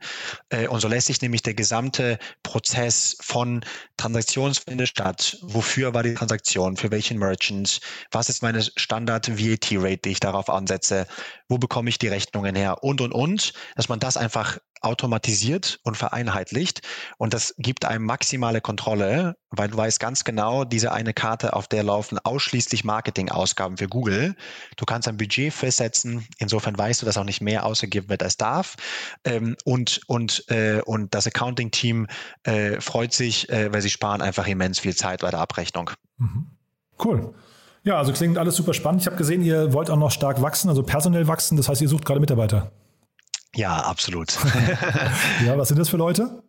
[0.49, 3.65] Äh, und so lässt sich nämlich der gesamte Prozess von
[3.97, 5.39] Transaktionsfinde statt.
[5.43, 6.77] Wofür war die Transaktion?
[6.77, 7.81] Für welchen Merchant?
[8.11, 11.07] Was ist meine Standard-VAT-Rate, die ich darauf ansetze?
[11.49, 12.83] Wo bekomme ich die Rechnungen her?
[12.83, 13.53] Und, und, und.
[13.77, 16.83] Dass man das einfach automatisiert und vereinheitlicht.
[17.19, 21.69] Und das gibt einem maximale Kontrolle, weil du weißt ganz genau, diese eine Karte, auf
[21.69, 24.35] der laufen ausschließlich Marketingausgaben für Google.
[24.77, 26.27] Du kannst ein Budget festsetzen.
[26.39, 28.77] Insofern weißt du, dass auch nicht mehr ausgegeben wird als darf.
[29.25, 32.07] Ähm, und, und, äh, und das Accounting-Team
[32.45, 35.91] äh, freut sich, äh, weil sie sparen einfach immens viel Zeit bei der Abrechnung.
[36.19, 36.51] Mhm.
[37.03, 37.35] Cool.
[37.85, 39.03] Ja, also klingt alles super spannend.
[39.03, 41.57] Ich habe gesehen, ihr wollt auch noch stark wachsen, also personell wachsen.
[41.57, 42.71] Das heißt, ihr sucht gerade Mitarbeiter.
[43.55, 44.35] Ja, absolut.
[45.47, 46.43] ja, was sind das für Leute?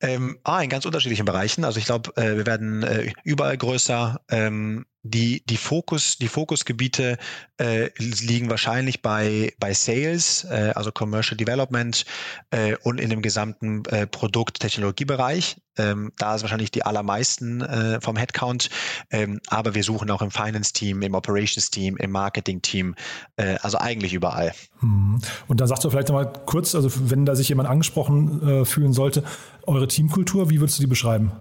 [0.00, 1.64] Ähm, ah, in ganz unterschiedlichen Bereichen.
[1.64, 4.20] Also ich glaube, äh, wir werden äh, überall größer.
[4.28, 7.18] Ähm, die, die, Fokus, die Fokusgebiete
[7.58, 12.06] äh, liegen wahrscheinlich bei, bei Sales, äh, also Commercial Development
[12.50, 15.56] äh, und in dem gesamten äh, Produkt-Technologiebereich.
[15.76, 18.70] Ähm, da ist wahrscheinlich die allermeisten äh, vom Headcount.
[19.10, 22.94] Ähm, aber wir suchen auch im Finance-Team, im Operations-Team, im Marketing-Team,
[23.36, 24.52] äh, also eigentlich überall.
[24.80, 25.20] Hm.
[25.48, 29.22] Und dann sagst du vielleicht nochmal kurz, also wenn da sich jemand angesprochen fühlen sollte,
[29.66, 31.32] eure Teamkultur, wie würdest du die beschreiben?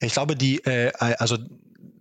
[0.00, 0.62] Ich glaube, die,
[0.98, 1.38] also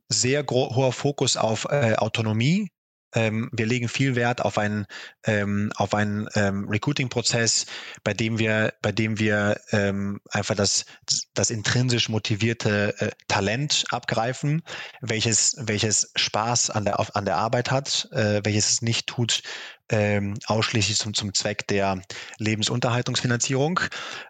[0.10, 2.70] sehr hoher Fokus auf äh, Autonomie.
[3.16, 4.86] Ähm, wir legen viel Wert auf einen
[5.26, 7.66] ähm, auf einen ähm, Recruiting-Prozess,
[8.04, 10.86] bei dem wir bei dem wir ähm, einfach das
[11.34, 14.62] das intrinsisch motivierte äh, Talent abgreifen,
[15.02, 19.42] welches welches Spaß an der an der Arbeit hat, äh, welches es nicht tut,
[19.90, 22.02] ähm, ausschließlich zum, zum Zweck der
[22.38, 23.80] Lebensunterhaltungsfinanzierung,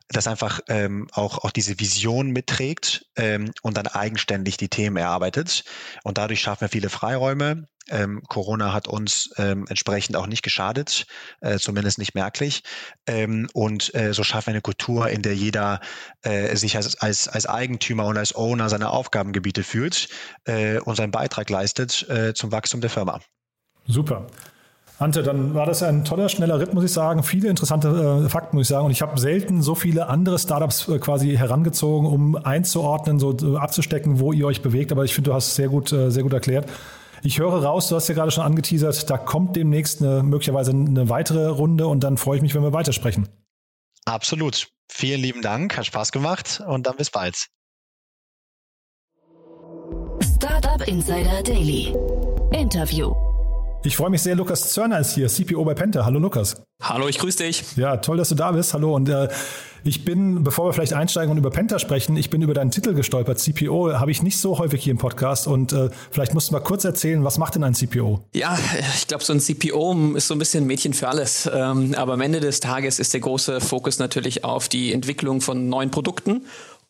[0.07, 5.63] das einfach ähm, auch, auch diese Vision mitträgt ähm, und dann eigenständig die Themen erarbeitet.
[6.03, 7.67] Und dadurch schaffen wir viele Freiräume.
[7.89, 11.07] Ähm, Corona hat uns ähm, entsprechend auch nicht geschadet,
[11.41, 12.63] äh, zumindest nicht merklich.
[13.07, 15.81] Ähm, und äh, so schaffen wir eine Kultur, in der jeder
[16.21, 20.09] äh, sich als, als, als Eigentümer und als Owner seiner Aufgabengebiete fühlt
[20.45, 23.21] äh, und seinen Beitrag leistet äh, zum Wachstum der Firma.
[23.87, 24.27] Super.
[24.99, 27.23] Ante, dann war das ein toller, schneller Ritt, muss ich sagen.
[27.23, 27.87] Viele interessante
[28.25, 28.85] äh, Fakten, muss ich sagen.
[28.85, 33.57] Und ich habe selten so viele andere Startups äh, quasi herangezogen, um einzuordnen, so äh,
[33.57, 34.91] abzustecken, wo ihr euch bewegt.
[34.91, 36.69] Aber ich finde, du hast es sehr gut, äh, sehr gut erklärt.
[37.23, 41.09] Ich höre raus, du hast ja gerade schon angeteasert, da kommt demnächst eine, möglicherweise eine
[41.09, 43.27] weitere Runde und dann freue ich mich, wenn wir weitersprechen.
[44.05, 44.67] Absolut.
[44.89, 47.47] Vielen lieben Dank, hat Spaß gemacht und dann bis bald.
[50.35, 51.93] Startup Insider Daily.
[52.51, 53.13] Interview.
[53.81, 56.03] Ich freue mich sehr, Lukas Zörner ist hier, CPO bei Penta.
[56.03, 56.61] Hallo Lukas.
[56.81, 57.63] Hallo, ich grüße dich.
[57.77, 58.73] Ja, toll, dass du da bist.
[58.73, 58.93] Hallo.
[58.93, 59.29] Und äh,
[59.85, 62.93] ich bin, bevor wir vielleicht einsteigen und über Penta sprechen, ich bin über deinen Titel
[62.93, 63.39] gestolpert.
[63.39, 65.47] CPO habe ich nicht so häufig hier im Podcast.
[65.47, 68.19] Und äh, vielleicht musst du mal kurz erzählen, was macht denn ein CPO?
[68.33, 68.59] Ja,
[68.95, 71.49] ich glaube, so ein CPO ist so ein bisschen ein Mädchen für alles.
[71.51, 75.69] Ähm, aber am Ende des Tages ist der große Fokus natürlich auf die Entwicklung von
[75.69, 76.41] neuen Produkten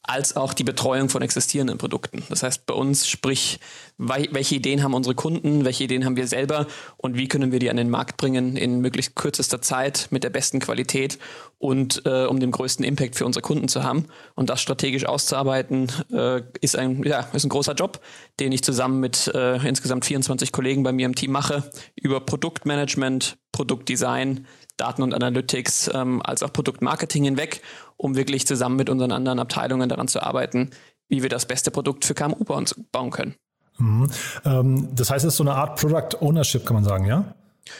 [0.03, 2.23] als auch die Betreuung von existierenden Produkten.
[2.29, 3.59] Das heißt, bei uns sprich,
[3.97, 7.69] welche Ideen haben unsere Kunden, welche Ideen haben wir selber und wie können wir die
[7.69, 11.19] an den Markt bringen in möglichst kürzester Zeit mit der besten Qualität
[11.57, 14.05] und äh, um den größten Impact für unsere Kunden zu haben.
[14.35, 17.99] Und das strategisch auszuarbeiten, äh, ist, ein, ja, ist ein großer Job,
[18.39, 23.37] den ich zusammen mit äh, insgesamt 24 Kollegen bei mir im Team mache, über Produktmanagement,
[23.51, 27.61] Produktdesign, Daten und Analytics ähm, als auch Produktmarketing hinweg,
[27.99, 30.71] um wirklich zusammen mit unseren anderen Abteilungen daran zu arbeiten,
[31.09, 33.35] wie wir das beste Produkt für KMU bauen können.
[33.77, 34.09] Mhm.
[34.45, 37.35] Ähm, das heißt, es ist so eine Art Product Ownership, kann man sagen, ja?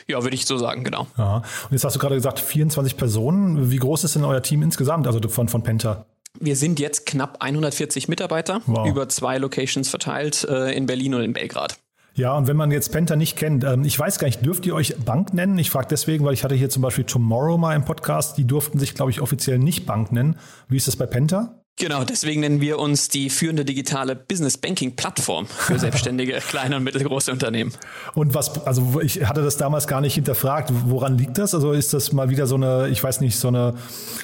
[0.08, 1.08] Ja, würde ich so sagen, genau.
[1.18, 1.38] Ja.
[1.38, 3.72] Und jetzt hast du gerade gesagt, 24 Personen.
[3.72, 6.06] Wie groß ist denn euer Team insgesamt, also von, von Penta?
[6.40, 8.88] Wir sind jetzt knapp 140 Mitarbeiter, wow.
[8.88, 11.80] über zwei Locations verteilt, äh, in Berlin und in Belgrad.
[12.20, 14.76] Ja, und wenn man jetzt Penta nicht kennt, ähm, ich weiß gar nicht, dürft ihr
[14.76, 15.58] euch Bank nennen?
[15.58, 18.78] Ich frage deswegen, weil ich hatte hier zum Beispiel Tomorrow mal im Podcast, die durften
[18.78, 20.36] sich, glaube ich, offiziell nicht Bank nennen.
[20.68, 21.64] Wie ist das bei Penta?
[21.78, 26.84] Genau, deswegen nennen wir uns die führende digitale Business Banking Plattform für selbstständige kleine und
[26.84, 27.72] mittelgroße Unternehmen.
[28.16, 30.74] Und was, also ich hatte das damals gar nicht hinterfragt.
[30.88, 31.56] Woran liegt das?
[31.56, 33.76] Also ist das mal wieder so eine, ich weiß nicht, so eine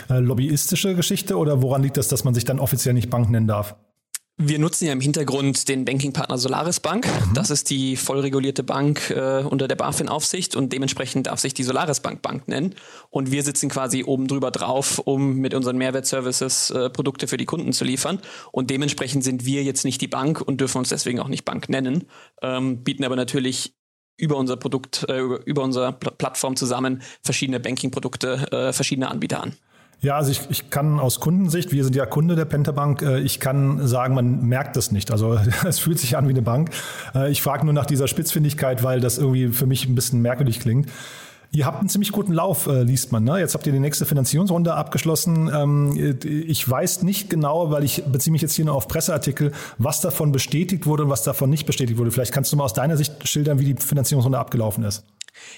[0.10, 3.47] äh, lobbyistische Geschichte oder woran liegt das, dass man sich dann offiziell nicht Bank nennen
[3.47, 3.77] darf?
[4.38, 7.08] Wir nutzen ja im Hintergrund den Bankingpartner Solaris Bank.
[7.08, 7.34] Mhm.
[7.36, 12.02] Das ist die vollregulierte Bank äh, unter der BaFin-Aufsicht und dementsprechend darf sich die Solaris
[12.02, 12.76] Bank Bank nennen.
[13.10, 17.45] Und wir sitzen quasi oben drüber drauf, um mit unseren Mehrwertservices äh, Produkte für die
[17.45, 18.19] Kunden zu liefern.
[18.52, 21.69] Und dementsprechend sind wir jetzt nicht die Bank und dürfen uns deswegen auch nicht Bank
[21.69, 22.04] nennen,
[22.41, 23.74] ähm, bieten aber natürlich
[24.17, 29.56] über unser Produkt, äh, über unsere Plattform zusammen verschiedene Banking-Produkte, äh, verschiedene Anbieter an.
[30.06, 33.39] Ja, also ich, ich kann aus Kundensicht, wir sind ja Kunde der Pentabank, äh, ich
[33.39, 35.10] kann sagen, man merkt das nicht.
[35.12, 35.36] Also
[35.68, 36.70] es fühlt sich an wie eine Bank.
[37.15, 40.60] Äh, ich frage nur nach dieser Spitzfindigkeit, weil das irgendwie für mich ein bisschen merkwürdig
[40.60, 40.91] klingt.
[41.50, 43.24] Ihr habt einen ziemlich guten Lauf, äh, liest man.
[43.24, 43.39] Ne?
[43.39, 45.50] Jetzt habt ihr die nächste Finanzierungsrunde abgeschlossen.
[45.52, 50.02] Ähm, ich weiß nicht genau, weil ich beziehe mich jetzt hier nur auf Presseartikel, was
[50.02, 52.12] davon bestätigt wurde und was davon nicht bestätigt wurde.
[52.12, 55.04] Vielleicht kannst du mal aus deiner Sicht schildern, wie die Finanzierungsrunde abgelaufen ist.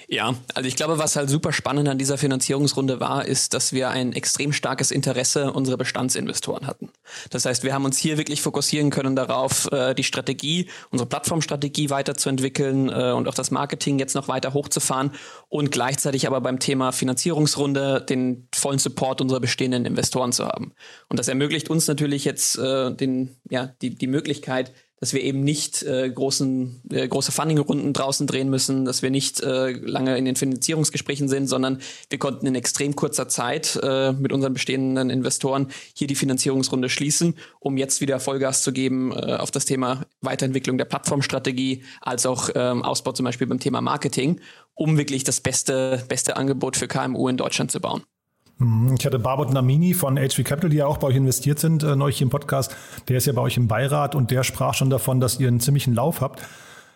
[0.08, 3.90] Ja, also ich glaube, was halt super spannend an dieser Finanzierungsrunde war, ist, dass wir
[3.90, 6.90] ein extrem starkes Interesse unserer Bestandsinvestoren hatten.
[7.30, 11.90] Das heißt, wir haben uns hier wirklich fokussieren können darauf, äh, die Strategie, unsere Plattformstrategie
[11.90, 15.12] weiterzuentwickeln äh, und auch das Marketing jetzt noch weiter hochzufahren
[15.50, 20.74] und gleichzeitig aber beim Thema Finanzierungsrunde den vollen Support unserer bestehenden Investoren zu haben.
[21.10, 25.44] Und das ermöglicht uns natürlich jetzt äh, den, ja, die, die Möglichkeit, dass wir eben
[25.44, 30.26] nicht äh, großen, äh, große Funding-Runden draußen drehen müssen, dass wir nicht äh, lange in
[30.26, 31.80] den Finanzierungsgesprächen sind, sondern
[32.10, 37.36] wir konnten in extrem kurzer Zeit äh, mit unseren bestehenden Investoren hier die Finanzierungsrunde schließen,
[37.60, 42.50] um jetzt wieder Vollgas zu geben äh, auf das Thema Weiterentwicklung der Plattformstrategie, als auch
[42.56, 44.42] ähm, Ausbau zum Beispiel beim Thema Marketing,
[44.74, 48.04] um wirklich das beste, beste Angebot für KMU in Deutschland zu bauen.
[48.60, 48.96] Mhm.
[48.98, 51.96] Ich hatte Barbot Namini von HV Capital, die ja auch bei euch investiert sind, äh,
[51.96, 52.76] neulich im Podcast.
[53.08, 55.60] Der ist ja bei euch im Beirat und der sprach schon davon, dass ihr einen
[55.60, 56.42] ziemlichen Lauf habt.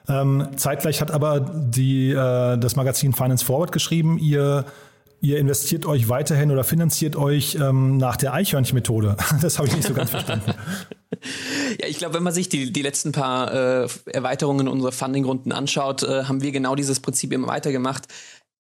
[0.08, 4.66] Ähm, zeitgleich hat aber die, äh, das Magazin Finance Forward geschrieben, ihr,
[5.22, 9.16] ihr investiert euch weiterhin oder finanziert euch ähm, nach der Eichhörnchen-Methode.
[9.42, 10.54] Das habe ich nicht so ganz verstanden.
[11.80, 16.02] Ja, ich glaube, wenn man sich die, die letzten paar äh, Erweiterungen unserer Funding-Runden anschaut,
[16.02, 18.08] äh, haben wir genau dieses Prinzip immer weitergemacht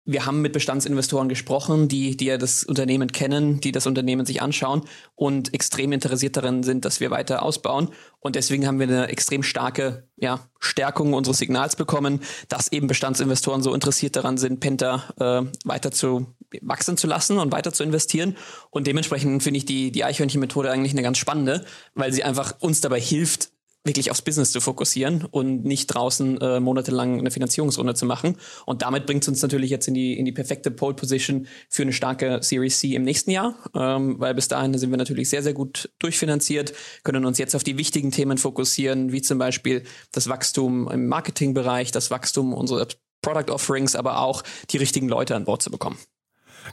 [0.04, 4.42] wir haben mit Bestandsinvestoren gesprochen, die, die ja das Unternehmen kennen, die das Unternehmen sich
[4.42, 4.82] anschauen
[5.16, 7.90] und extrem interessiert darin sind, dass wir weiter ausbauen.
[8.20, 13.62] Und deswegen haben wir eine extrem starke ja, Stärkung unseres Signals bekommen, dass eben Bestandsinvestoren
[13.62, 16.28] so interessiert daran sind, Penta äh, weiter zu
[16.62, 18.36] wachsen zu lassen und weiter zu investieren.
[18.72, 22.82] Und dementsprechend finde ich die, die Eichhörnchen-Methode eigentlich eine ganz spannende, weil sie einfach uns
[22.82, 23.52] dabei hilft,
[23.84, 28.38] wirklich aufs Business zu fokussieren und nicht draußen äh, monatelang eine Finanzierungsrunde zu machen.
[28.65, 31.82] Und damit bringt es uns natürlich jetzt in die, in die perfekte Pole Position für
[31.82, 35.41] eine starke Series C im nächsten Jahr, ähm, weil bis dahin sind wir natürlich sehr,
[35.41, 40.30] sehr gut durchfinanziert, können uns jetzt auf die wichtigen Themen fokussieren, wie zum Beispiel das
[40.30, 42.88] Wachstum im Marketingbereich, das Wachstum unserer
[43.22, 45.98] Product Offerings, aber auch die richtigen Leute an Bord zu bekommen.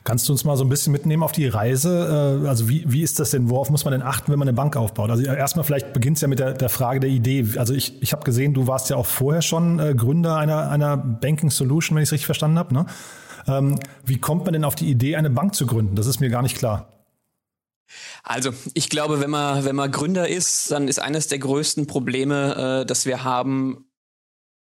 [0.05, 2.41] Kannst du uns mal so ein bisschen mitnehmen auf die Reise?
[2.45, 3.51] Äh, also wie, wie ist das denn?
[3.51, 5.11] Worauf muss man denn achten, wenn man eine Bank aufbaut?
[5.11, 7.47] Also erstmal vielleicht beginnt es ja mit der, der Frage der Idee.
[7.57, 10.97] Also ich, ich habe gesehen, du warst ja auch vorher schon äh, Gründer einer, einer
[10.97, 12.75] Banking Solution, wenn ich es richtig verstanden habe.
[12.75, 12.87] Ne?
[13.47, 15.97] Ähm, wie kommt man denn auf die Idee, eine Bank zu gründen?
[15.97, 16.89] Das ist mir gar nicht klar.
[18.23, 22.83] Also, ich glaube, wenn man, wenn man Gründer ist, dann ist eines der größten Probleme,
[22.83, 23.88] äh, das wir haben,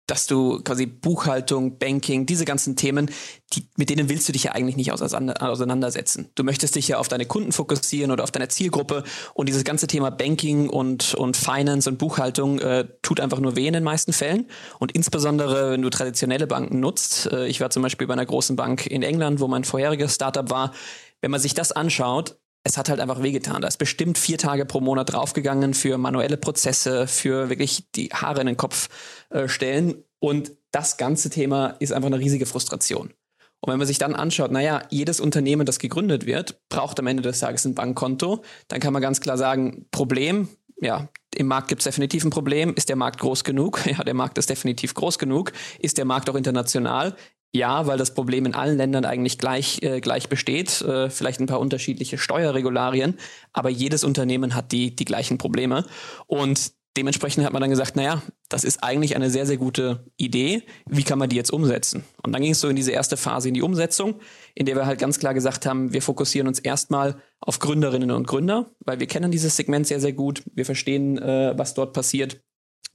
[0.07, 3.11] dass du quasi Buchhaltung, Banking, diese ganzen Themen,
[3.53, 6.29] die, mit denen willst du dich ja eigentlich nicht auseinandersetzen.
[6.35, 9.87] Du möchtest dich ja auf deine Kunden fokussieren oder auf deine Zielgruppe und dieses ganze
[9.87, 14.13] Thema Banking und, und Finance und Buchhaltung äh, tut einfach nur weh in den meisten
[14.13, 14.47] Fällen.
[14.79, 18.55] Und insbesondere, wenn du traditionelle Banken nutzt, äh, ich war zum Beispiel bei einer großen
[18.55, 20.73] Bank in England, wo mein vorheriges Startup war,
[21.21, 23.61] wenn man sich das anschaut, es hat halt einfach wehgetan.
[23.61, 28.41] Da ist bestimmt vier Tage pro Monat draufgegangen für manuelle Prozesse, für wirklich die Haare
[28.41, 28.89] in den Kopf
[29.29, 30.03] äh, stellen.
[30.19, 33.13] Und das ganze Thema ist einfach eine riesige Frustration.
[33.61, 37.23] Und wenn man sich dann anschaut, naja, jedes Unternehmen, das gegründet wird, braucht am Ende
[37.23, 40.49] des Tages ein Bankkonto, dann kann man ganz klar sagen, Problem,
[40.79, 42.73] ja, im Markt gibt es definitiv ein Problem.
[42.75, 43.79] Ist der Markt groß genug?
[43.85, 45.53] Ja, der Markt ist definitiv groß genug.
[45.79, 47.15] Ist der Markt auch international?
[47.57, 50.79] Ja, weil das Problem in allen Ländern eigentlich gleich, äh, gleich besteht.
[50.83, 53.17] Äh, vielleicht ein paar unterschiedliche Steuerregularien,
[53.51, 55.83] aber jedes Unternehmen hat die, die gleichen Probleme.
[56.27, 60.61] Und dementsprechend hat man dann gesagt, naja, das ist eigentlich eine sehr, sehr gute Idee.
[60.85, 62.03] Wie kann man die jetzt umsetzen?
[62.21, 64.19] Und dann ging es so in diese erste Phase in die Umsetzung,
[64.53, 68.27] in der wir halt ganz klar gesagt haben, wir fokussieren uns erstmal auf Gründerinnen und
[68.27, 70.43] Gründer, weil wir kennen dieses Segment sehr, sehr gut.
[70.53, 72.39] Wir verstehen, äh, was dort passiert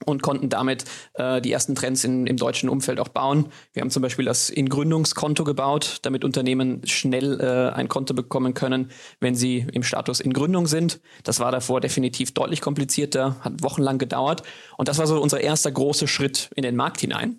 [0.02, 0.84] und konnten damit
[1.14, 3.46] äh, die ersten Trends in, im deutschen Umfeld auch bauen.
[3.72, 8.90] Wir haben zum Beispiel das In-Gründungskonto gebaut, damit Unternehmen schnell äh, ein Konto bekommen können,
[9.20, 11.00] wenn sie im Status in Gründung sind.
[11.24, 14.42] Das war davor definitiv deutlich komplizierter, hat wochenlang gedauert.
[14.76, 17.38] Und das war so unser erster großer Schritt in den Markt hinein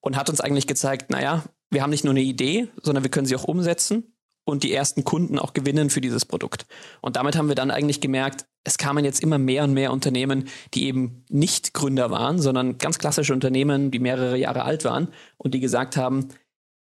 [0.00, 3.26] und hat uns eigentlich gezeigt, naja, wir haben nicht nur eine Idee, sondern wir können
[3.26, 6.66] sie auch umsetzen und die ersten Kunden auch gewinnen für dieses Produkt.
[7.02, 10.48] Und damit haben wir dann eigentlich gemerkt, es kamen jetzt immer mehr und mehr Unternehmen,
[10.74, 15.54] die eben nicht Gründer waren, sondern ganz klassische Unternehmen, die mehrere Jahre alt waren und
[15.54, 16.28] die gesagt haben,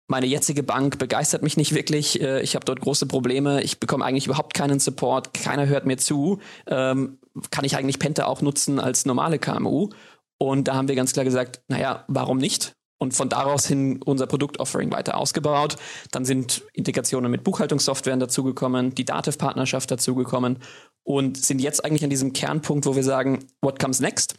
[0.09, 2.21] meine jetzige Bank begeistert mich nicht wirklich.
[2.21, 3.62] Äh, ich habe dort große Probleme.
[3.62, 5.35] Ich bekomme eigentlich überhaupt keinen Support.
[5.35, 6.38] Keiner hört mir zu.
[6.67, 7.19] Ähm,
[7.51, 9.91] kann ich eigentlich Penta auch nutzen als normale KMU?
[10.38, 12.73] Und da haben wir ganz klar gesagt, naja, warum nicht?
[12.97, 15.77] Und von daraus hin unser Produktoffering weiter ausgebaut.
[16.11, 20.59] Dann sind Integrationen mit Buchhaltungssoftwaren dazugekommen, die Dativ-Partnerschaft dazugekommen
[21.09, 24.35] und sind jetzt eigentlich an diesem Kernpunkt, wo wir sagen, what comes next?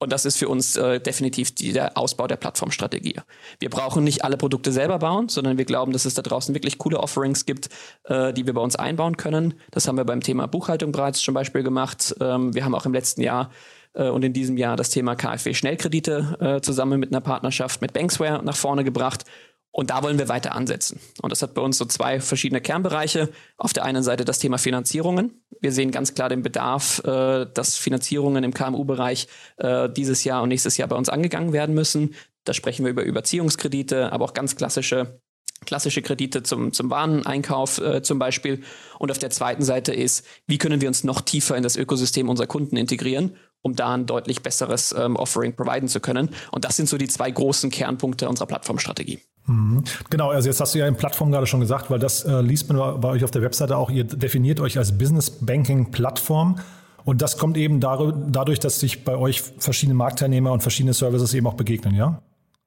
[0.00, 3.20] Und das ist für uns äh, definitiv die, der Ausbau der Plattformstrategie.
[3.60, 6.76] Wir brauchen nicht alle Produkte selber bauen, sondern wir glauben, dass es da draußen wirklich
[6.78, 7.68] coole Offerings gibt,
[8.04, 9.54] äh, die wir bei uns einbauen können.
[9.70, 12.16] Das haben wir beim Thema Buchhaltung bereits zum Beispiel gemacht.
[12.20, 13.50] Ähm, wir haben auch im letzten Jahr
[13.94, 18.42] äh, und in diesem Jahr das Thema KfW-Schnellkredite äh, zusammen mit einer Partnerschaft mit Banksware
[18.42, 19.24] nach vorne gebracht.
[19.70, 20.98] Und da wollen wir weiter ansetzen.
[21.22, 23.28] Und das hat bei uns so zwei verschiedene Kernbereiche.
[23.56, 25.42] Auf der einen Seite das Thema Finanzierungen.
[25.60, 29.28] Wir sehen ganz klar den Bedarf, äh, dass Finanzierungen im KMU-Bereich
[29.58, 32.14] äh, dieses Jahr und nächstes Jahr bei uns angegangen werden müssen.
[32.44, 35.20] Da sprechen wir über Überziehungskredite, aber auch ganz klassische
[35.64, 38.62] klassische Kredite zum, zum Wareneinkauf äh, zum Beispiel.
[38.98, 42.28] Und auf der zweiten Seite ist, wie können wir uns noch tiefer in das Ökosystem
[42.28, 46.30] unserer Kunden integrieren, um da ein deutlich besseres ähm, Offering providen zu können.
[46.52, 49.20] Und das sind so die zwei großen Kernpunkte unserer Plattformstrategie.
[49.48, 49.82] Mhm.
[50.10, 52.70] Genau, also jetzt hast du ja in Plattform gerade schon gesagt, weil das äh, liest
[52.70, 56.60] man bei euch auf der Webseite auch, ihr definiert euch als Business Banking Plattform.
[57.04, 61.46] Und das kommt eben dadurch, dass sich bei euch verschiedene Marktteilnehmer und verschiedene Services eben
[61.46, 62.20] auch begegnen, ja?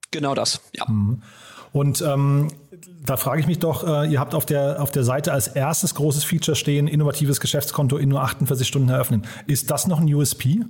[0.09, 0.85] Genau das, ja.
[0.87, 1.21] Mhm.
[1.71, 2.47] Und ähm,
[3.05, 5.93] da frage ich mich doch, äh, ihr habt auf der, auf der Seite als erstes
[5.95, 9.27] großes Feature stehen, innovatives Geschäftskonto in nur 48 Stunden eröffnen.
[9.45, 10.65] Ist das noch ein USP?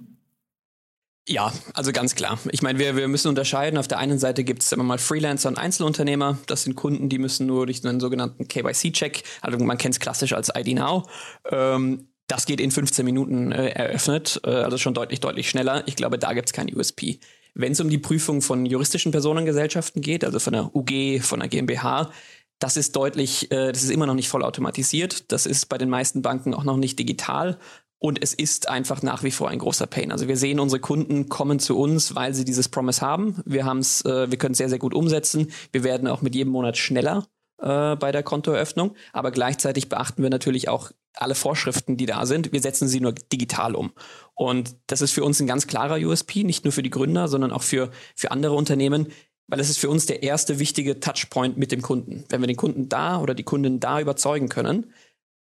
[1.27, 2.39] Ja, also ganz klar.
[2.51, 3.77] Ich meine, wir, wir müssen unterscheiden.
[3.77, 6.39] Auf der einen Seite gibt es immer mal Freelancer und Einzelunternehmer.
[6.47, 10.33] Das sind Kunden, die müssen nur durch einen sogenannten KYC-Check, also man kennt es klassisch
[10.33, 11.07] als ID Now.
[11.49, 15.83] Ähm, das geht in 15 Minuten äh, eröffnet, äh, also schon deutlich, deutlich schneller.
[15.85, 17.19] Ich glaube, da gibt es kein USP.
[17.53, 21.49] Wenn es um die Prüfung von juristischen Personengesellschaften geht, also von der UG, von der
[21.49, 22.09] GmbH,
[22.57, 25.31] das ist deutlich, äh, das ist immer noch nicht voll automatisiert.
[25.31, 27.59] Das ist bei den meisten Banken auch noch nicht digital.
[28.03, 30.11] Und es ist einfach nach wie vor ein großer Pain.
[30.11, 33.43] Also wir sehen, unsere Kunden kommen zu uns, weil sie dieses Promise haben.
[33.45, 35.51] Wir haben es, äh, wir können es sehr, sehr gut umsetzen.
[35.71, 37.27] Wir werden auch mit jedem Monat schneller
[37.59, 38.95] äh, bei der Kontoeröffnung.
[39.13, 42.51] Aber gleichzeitig beachten wir natürlich auch alle Vorschriften, die da sind.
[42.51, 43.91] Wir setzen sie nur digital um.
[44.33, 47.51] Und das ist für uns ein ganz klarer USP, nicht nur für die Gründer, sondern
[47.51, 49.09] auch für, für andere Unternehmen,
[49.45, 52.23] weil es ist für uns der erste wichtige Touchpoint mit dem Kunden.
[52.29, 54.91] Wenn wir den Kunden da oder die Kunden da überzeugen können,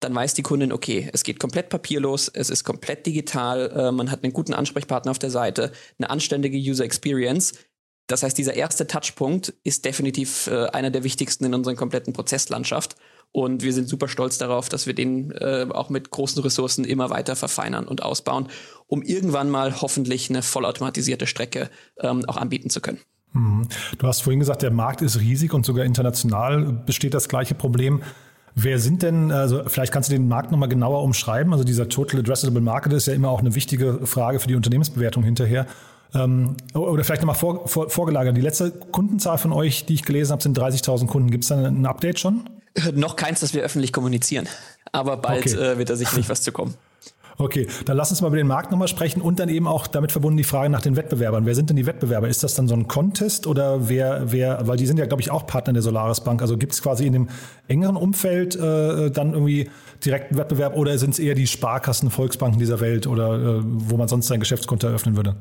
[0.01, 4.11] dann weiß die Kundin, okay, es geht komplett papierlos, es ist komplett digital, äh, man
[4.11, 7.55] hat einen guten Ansprechpartner auf der Seite, eine anständige User Experience.
[8.07, 12.97] Das heißt, dieser erste Touchpunkt ist definitiv äh, einer der wichtigsten in unserer kompletten Prozesslandschaft.
[13.33, 17.11] Und wir sind super stolz darauf, dass wir den äh, auch mit großen Ressourcen immer
[17.11, 18.49] weiter verfeinern und ausbauen,
[18.87, 21.69] um irgendwann mal hoffentlich eine vollautomatisierte Strecke
[22.01, 23.01] ähm, auch anbieten zu können.
[23.33, 23.69] Mhm.
[23.99, 28.03] Du hast vorhin gesagt, der Markt ist riesig und sogar international besteht das gleiche Problem.
[28.59, 31.53] Wer sind denn, also vielleicht kannst du den Markt nochmal genauer umschreiben.
[31.53, 35.23] Also dieser Total Addressable Market ist ja immer auch eine wichtige Frage für die Unternehmensbewertung
[35.23, 35.67] hinterher.
[36.15, 38.35] Ähm, oder vielleicht nochmal vor, vor, vorgelagert.
[38.35, 41.31] Die letzte Kundenzahl von euch, die ich gelesen habe, sind 30.000 Kunden.
[41.31, 42.49] Gibt es da ein Update schon?
[42.95, 44.49] Noch keins, das wir öffentlich kommunizieren.
[44.91, 45.73] Aber bald okay.
[45.73, 46.75] äh, wird da sicherlich was zu kommen.
[47.39, 50.11] Okay, dann lass uns mal über den Markt nochmal sprechen und dann eben auch damit
[50.11, 51.45] verbunden die Frage nach den Wettbewerbern.
[51.45, 52.29] Wer sind denn die Wettbewerber?
[52.29, 55.31] Ist das dann so ein Contest oder wer, wer, weil die sind ja, glaube ich,
[55.31, 56.41] auch Partner der Solaris Bank.
[56.41, 57.29] Also gibt es quasi in dem
[57.69, 59.69] engeren Umfeld äh, dann irgendwie
[60.05, 64.09] direkten Wettbewerb oder sind es eher die Sparkassen, Volksbanken dieser Welt oder äh, wo man
[64.09, 65.37] sonst sein Geschäftskonto eröffnen würde?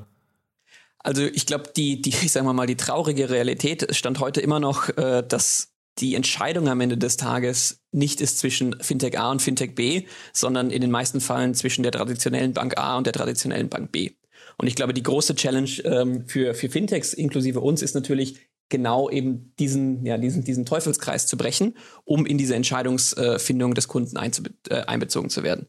[0.99, 4.89] Also ich glaube, die, die, ich sage mal, die traurige Realität stand heute immer noch,
[4.97, 9.75] äh, dass die Entscheidung am Ende des Tages nicht ist zwischen Fintech A und Fintech
[9.75, 13.91] B, sondern in den meisten Fällen zwischen der traditionellen Bank A und der traditionellen Bank
[13.91, 14.11] B.
[14.57, 19.09] Und ich glaube, die große Challenge ähm, für, für Fintechs inklusive uns ist natürlich genau
[19.09, 24.81] eben diesen, ja, diesen, diesen Teufelskreis zu brechen, um in diese Entscheidungsfindung des Kunden äh,
[24.87, 25.67] einbezogen zu werden.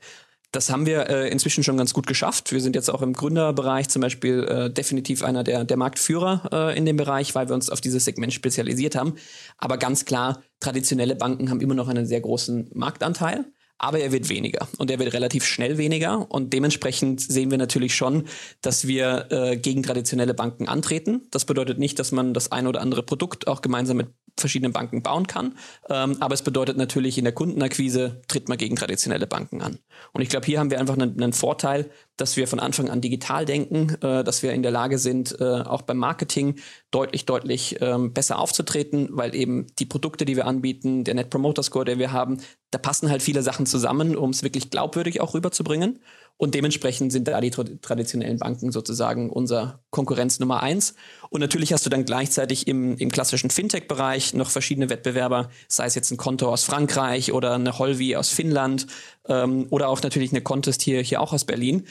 [0.56, 2.50] Das haben wir äh, inzwischen schon ganz gut geschafft.
[2.50, 6.78] Wir sind jetzt auch im Gründerbereich zum Beispiel äh, definitiv einer der, der Marktführer äh,
[6.78, 9.16] in dem Bereich, weil wir uns auf dieses Segment spezialisiert haben.
[9.58, 13.44] Aber ganz klar, traditionelle Banken haben immer noch einen sehr großen Marktanteil.
[13.76, 16.30] Aber er wird weniger und er wird relativ schnell weniger.
[16.30, 18.24] Und dementsprechend sehen wir natürlich schon,
[18.62, 21.28] dass wir äh, gegen traditionelle Banken antreten.
[21.32, 25.02] Das bedeutet nicht, dass man das ein oder andere Produkt auch gemeinsam mit verschiedenen Banken
[25.02, 25.56] bauen kann.
[25.88, 29.78] Ähm, aber es bedeutet natürlich, in der Kundenakquise tritt man gegen traditionelle Banken an.
[30.12, 33.00] Und ich glaube, hier haben wir einfach einen, einen, Vorteil, dass wir von Anfang an
[33.00, 36.56] digital denken, äh, dass wir in der Lage sind, äh, auch beim Marketing
[36.90, 41.62] deutlich, deutlich ähm, besser aufzutreten, weil eben die Produkte, die wir anbieten, der Net Promoter
[41.62, 42.38] Score, den wir haben,
[42.70, 46.00] da passen halt viele Sachen zusammen, um es wirklich glaubwürdig auch rüberzubringen.
[46.38, 50.94] Und dementsprechend sind da die traditionellen Banken sozusagen unser Konkurrenz Nummer eins.
[51.30, 55.94] Und natürlich hast du dann gleichzeitig im, im klassischen Fintech-Bereich noch verschiedene Wettbewerber, sei es
[55.94, 58.86] jetzt ein Konto aus Frankreich oder eine Holvi aus Finnland
[59.28, 61.86] ähm, oder auch natürlich eine Contest hier, hier auch aus Berlin.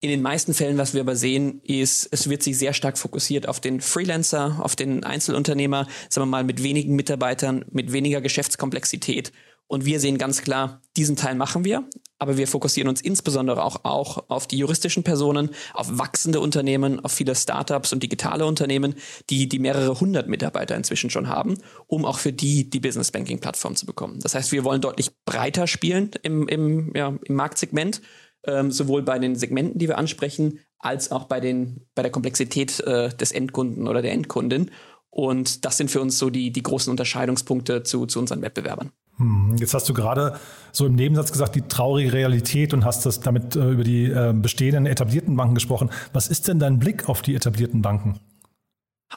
[0.00, 3.48] In den meisten Fällen, was wir aber sehen, ist, es wird sich sehr stark fokussiert
[3.48, 9.32] auf den Freelancer, auf den Einzelunternehmer, sagen wir mal, mit wenigen Mitarbeitern, mit weniger Geschäftskomplexität.
[9.66, 11.88] Und wir sehen ganz klar, diesen Teil machen wir,
[12.18, 17.12] aber wir fokussieren uns insbesondere auch, auch auf die juristischen Personen, auf wachsende Unternehmen, auf
[17.12, 18.94] viele Startups und digitale Unternehmen,
[19.30, 23.40] die, die mehrere hundert Mitarbeiter inzwischen schon haben, um auch für die die Business Banking
[23.40, 24.20] Plattform zu bekommen.
[24.20, 28.00] Das heißt, wir wollen deutlich breiter spielen im, im, ja, im Marktsegment,
[28.46, 32.80] ähm, sowohl bei den Segmenten, die wir ansprechen, als auch bei, den, bei der Komplexität
[32.80, 34.70] äh, des Endkunden oder der Endkundin.
[35.08, 38.92] Und das sind für uns so die, die großen Unterscheidungspunkte zu, zu unseren Wettbewerbern.
[39.18, 40.38] Hm, jetzt hast du gerade
[40.72, 44.32] so im Nebensatz gesagt, die traurige Realität und hast das damit äh, über die äh,
[44.34, 45.90] bestehenden etablierten Banken gesprochen.
[46.12, 48.18] Was ist denn dein Blick auf die etablierten Banken?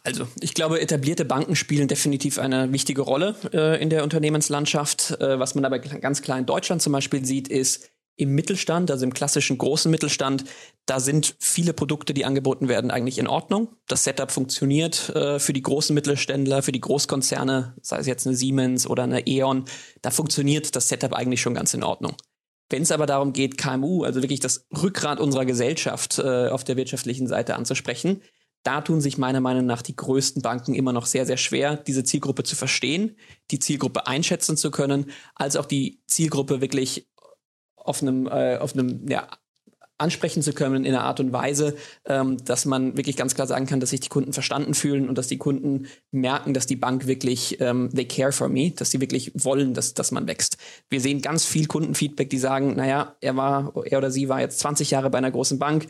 [0.03, 5.19] Also, ich glaube, etablierte Banken spielen definitiv eine wichtige Rolle äh, in der Unternehmenslandschaft.
[5.19, 9.05] Äh, was man aber ganz klar in Deutschland zum Beispiel sieht, ist, im Mittelstand, also
[9.05, 10.43] im klassischen großen Mittelstand,
[10.87, 13.69] da sind viele Produkte, die angeboten werden, eigentlich in Ordnung.
[13.87, 18.35] Das Setup funktioniert äh, für die großen Mittelständler, für die Großkonzerne, sei es jetzt eine
[18.35, 19.65] Siemens oder eine E.ON,
[20.01, 22.15] da funktioniert das Setup eigentlich schon ganz in Ordnung.
[22.69, 26.75] Wenn es aber darum geht, KMU, also wirklich das Rückgrat unserer Gesellschaft äh, auf der
[26.75, 28.21] wirtschaftlichen Seite anzusprechen,
[28.63, 32.03] da tun sich meiner Meinung nach die größten Banken immer noch sehr, sehr schwer, diese
[32.03, 33.15] Zielgruppe zu verstehen,
[33.51, 37.07] die Zielgruppe einschätzen zu können, als auch die Zielgruppe wirklich
[37.87, 39.27] auf einem, äh, auf einem ja,
[39.97, 41.75] ansprechen zu können in einer Art und Weise,
[42.05, 45.17] ähm, dass man wirklich ganz klar sagen kann, dass sich die Kunden verstanden fühlen und
[45.17, 49.01] dass die Kunden merken, dass die Bank wirklich, ähm, they care for me, dass sie
[49.01, 50.57] wirklich wollen, dass, dass man wächst.
[50.89, 54.59] Wir sehen ganz viel Kundenfeedback, die sagen, naja, er war, er oder sie war jetzt
[54.59, 55.87] 20 Jahre bei einer großen Bank,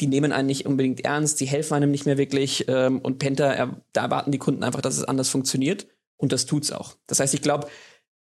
[0.00, 3.50] die nehmen einen nicht unbedingt ernst, die helfen einem nicht mehr wirklich ähm, und Penta,
[3.52, 6.96] er, da erwarten die Kunden einfach, dass es anders funktioniert und das tut's auch.
[7.06, 7.68] Das heißt, ich glaube,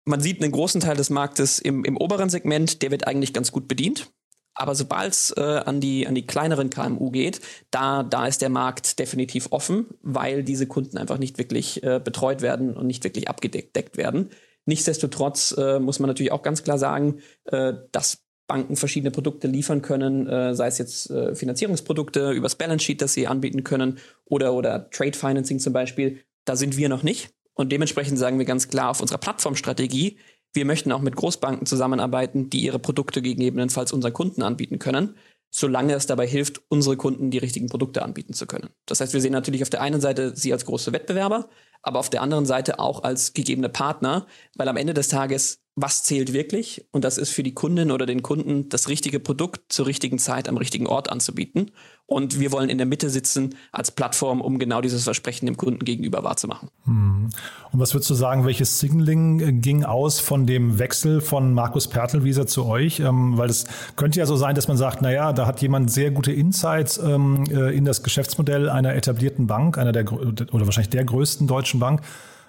[0.05, 3.53] man sieht einen großen Teil des Marktes im, im oberen Segment, der wird eigentlich ganz
[3.53, 4.11] gut bedient.
[4.55, 7.40] Aber sobald es äh, an, die, an die kleineren KMU geht,
[7.70, 12.42] da, da ist der Markt definitiv offen, weil diese Kunden einfach nicht wirklich äh, betreut
[12.42, 14.28] werden und nicht wirklich abgedeckt werden.
[14.66, 19.80] Nichtsdestotrotz äh, muss man natürlich auch ganz klar sagen, äh, dass Banken verschiedene Produkte liefern
[19.80, 24.53] können, äh, sei es jetzt äh, Finanzierungsprodukte übers Balance Sheet, das sie anbieten können, oder,
[24.53, 26.20] oder Trade Financing zum Beispiel.
[26.44, 27.32] Da sind wir noch nicht.
[27.55, 30.18] Und dementsprechend sagen wir ganz klar auf unserer Plattformstrategie,
[30.55, 35.16] wir möchten auch mit Großbanken zusammenarbeiten, die ihre Produkte gegebenenfalls unseren Kunden anbieten können,
[35.50, 38.70] solange es dabei hilft, unsere Kunden die richtigen Produkte anbieten zu können.
[38.86, 41.48] Das heißt, wir sehen natürlich auf der einen Seite sie als große Wettbewerber,
[41.82, 44.26] aber auf der anderen Seite auch als gegebene Partner,
[44.57, 46.85] weil am Ende des Tages was zählt wirklich?
[46.93, 50.49] Und das ist für die Kundin oder den Kunden das richtige Produkt zur richtigen Zeit
[50.49, 51.70] am richtigen Ort anzubieten.
[52.05, 55.83] Und wir wollen in der Mitte sitzen als Plattform, um genau dieses Versprechen dem Kunden
[55.83, 56.68] gegenüber wahrzumachen.
[56.85, 57.31] Hm.
[57.73, 61.89] Und was würdest du sagen, welches Signaling äh, ging aus von dem Wechsel von Markus
[61.89, 63.01] Pertelwieser zu euch?
[63.01, 63.64] Ähm, weil es
[63.97, 67.45] könnte ja so sein, dass man sagt, naja, da hat jemand sehr gute Insights ähm,
[67.51, 72.03] äh, in das Geschäftsmodell einer etablierten Bank, einer der oder wahrscheinlich der größten deutschen Bank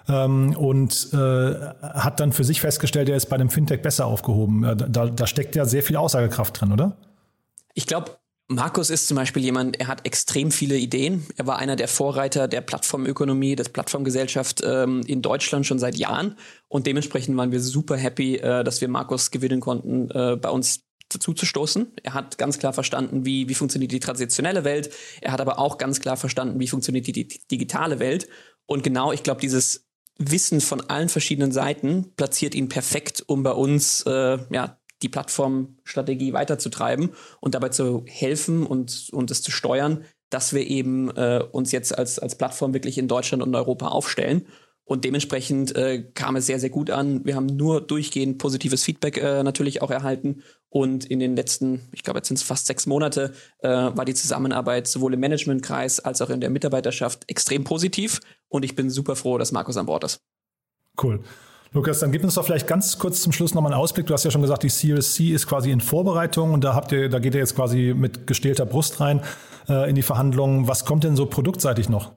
[0.08, 4.76] ähm, und äh, hat dann für sich festgestellt, er ist bei dem Fintech besser aufgehoben.
[4.88, 6.96] Da, da steckt ja sehr viel Aussagekraft drin, oder?
[7.74, 8.12] Ich glaube,
[8.48, 11.26] Markus ist zum Beispiel jemand, er hat extrem viele Ideen.
[11.36, 16.36] Er war einer der Vorreiter der Plattformökonomie, des Plattformgesellschaft ähm, in Deutschland schon seit Jahren.
[16.68, 20.84] Und dementsprechend waren wir super happy, äh, dass wir Markus gewinnen konnten, äh, bei uns
[21.08, 21.92] dazu zu stoßen.
[22.02, 24.90] Er hat ganz klar verstanden, wie, wie funktioniert die traditionelle Welt.
[25.22, 28.28] Er hat aber auch ganz klar verstanden, wie funktioniert die, die digitale Welt.
[28.66, 29.83] Und genau, ich glaube, dieses
[30.18, 36.32] Wissen von allen verschiedenen Seiten platziert ihn perfekt, um bei uns äh, ja, die Plattformstrategie
[36.32, 37.10] weiterzutreiben
[37.40, 41.96] und dabei zu helfen und, und es zu steuern, dass wir eben äh, uns jetzt
[41.96, 44.46] als, als Plattform wirklich in Deutschland und Europa aufstellen.
[44.86, 47.24] Und dementsprechend äh, kam es sehr, sehr gut an.
[47.24, 50.42] Wir haben nur durchgehend positives Feedback äh, natürlich auch erhalten.
[50.68, 54.12] Und in den letzten, ich glaube, jetzt sind es fast sechs Monate, äh, war die
[54.12, 58.20] Zusammenarbeit sowohl im Managementkreis als auch in der Mitarbeiterschaft extrem positiv.
[58.54, 60.20] Und ich bin super froh, dass Markus an Bord ist.
[61.02, 61.24] Cool.
[61.72, 64.06] Lukas, dann gib uns doch vielleicht ganz kurz zum Schluss nochmal einen Ausblick.
[64.06, 67.08] Du hast ja schon gesagt, die CRC ist quasi in Vorbereitung und da habt ihr,
[67.08, 69.22] da geht ihr jetzt quasi mit gestählter Brust rein
[69.68, 70.68] äh, in die Verhandlungen.
[70.68, 72.12] Was kommt denn so produktseitig noch?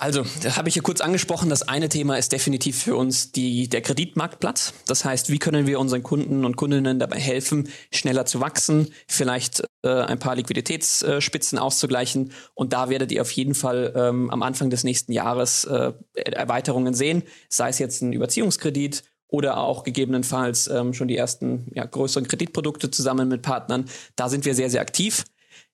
[0.00, 1.50] Also, das habe ich hier kurz angesprochen.
[1.50, 4.72] Das eine Thema ist definitiv für uns die, der Kreditmarktplatz.
[4.86, 9.62] Das heißt, wie können wir unseren Kunden und Kundinnen dabei helfen, schneller zu wachsen, vielleicht
[9.82, 12.32] äh, ein paar Liquiditätsspitzen äh, auszugleichen.
[12.54, 16.94] Und da werdet ihr auf jeden Fall ähm, am Anfang des nächsten Jahres äh, Erweiterungen
[16.94, 22.26] sehen, sei es jetzt ein Überziehungskredit oder auch gegebenenfalls ähm, schon die ersten ja, größeren
[22.26, 23.84] Kreditprodukte zusammen mit Partnern.
[24.16, 25.24] Da sind wir sehr, sehr aktiv.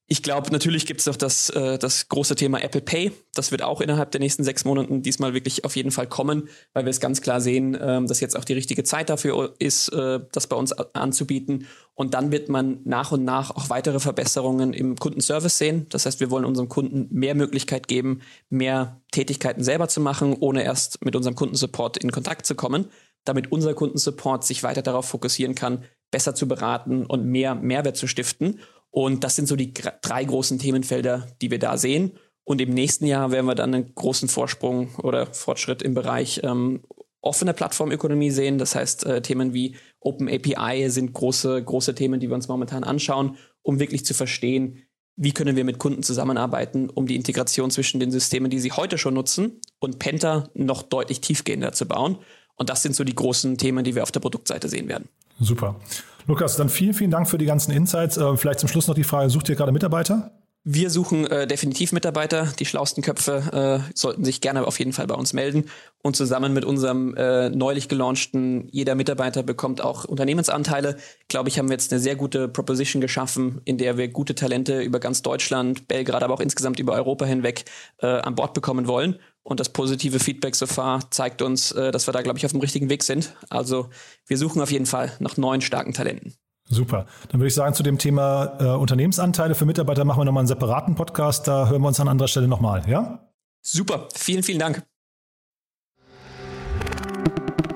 [0.09, 3.11] Ich glaube, natürlich gibt es noch das, äh, das große Thema Apple Pay.
[3.35, 6.85] Das wird auch innerhalb der nächsten sechs Monaten diesmal wirklich auf jeden Fall kommen, weil
[6.85, 10.21] wir es ganz klar sehen, ähm, dass jetzt auch die richtige Zeit dafür ist, äh,
[10.31, 11.67] das bei uns anzubieten.
[11.95, 15.87] Und dann wird man nach und nach auch weitere Verbesserungen im Kundenservice sehen.
[15.89, 20.63] Das heißt, wir wollen unserem Kunden mehr Möglichkeit geben, mehr Tätigkeiten selber zu machen, ohne
[20.63, 22.91] erst mit unserem Kundensupport in Kontakt zu kommen,
[23.25, 25.83] damit unser Kundensupport sich weiter darauf fokussieren kann,
[26.13, 28.61] besser zu beraten und mehr Mehrwert zu stiften.
[28.97, 32.13] Und das sind so die drei großen Themenfelder, die wir da sehen.
[32.45, 36.81] Und im nächsten Jahr werden wir dann einen großen Vorsprung oder Fortschritt im Bereich ähm,
[37.21, 38.57] offene Plattformökonomie sehen.
[38.57, 42.85] Das heißt, äh, Themen wie Open API sind große, große Themen, die wir uns momentan
[42.85, 44.83] anschauen, um wirklich zu verstehen,
[45.15, 48.97] wie können wir mit Kunden zusammenarbeiten, um die Integration zwischen den Systemen, die sie heute
[48.97, 52.17] schon nutzen, und Penta noch deutlich tiefgehender zu bauen.
[52.55, 55.11] Und das sind so die großen Themen, die wir auf der Produktseite sehen werden.
[55.39, 55.79] Super.
[56.27, 58.17] Lukas, dann vielen, vielen Dank für die ganzen Insights.
[58.17, 60.33] Äh, vielleicht zum Schluss noch die Frage, sucht ihr gerade Mitarbeiter?
[60.69, 62.49] Wir suchen äh, definitiv Mitarbeiter.
[62.59, 65.67] Die schlausten Köpfe äh, sollten sich gerne auf jeden Fall bei uns melden.
[66.03, 70.97] Und zusammen mit unserem äh, neulich gelaunchten Jeder Mitarbeiter bekommt auch Unternehmensanteile,
[71.29, 74.81] glaube ich, haben wir jetzt eine sehr gute Proposition geschaffen, in der wir gute Talente
[74.81, 77.67] über ganz Deutschland, Belgrad, aber auch insgesamt über Europa hinweg
[77.99, 79.21] äh, an Bord bekommen wollen.
[79.47, 82.51] Und das positive Feedback so far zeigt uns, äh, dass wir da, glaube ich, auf
[82.51, 83.33] dem richtigen Weg sind.
[83.49, 83.91] Also
[84.27, 86.35] wir suchen auf jeden Fall nach neuen starken Talenten.
[86.69, 87.07] Super.
[87.29, 90.49] Dann würde ich sagen, zu dem Thema äh, Unternehmensanteile für Mitarbeiter machen wir nochmal einen
[90.49, 91.47] separaten Podcast.
[91.47, 93.25] Da hören wir uns an anderer Stelle nochmal, ja?
[93.63, 94.09] Super.
[94.17, 94.83] Vielen, vielen Dank.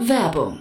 [0.00, 0.60] Werbung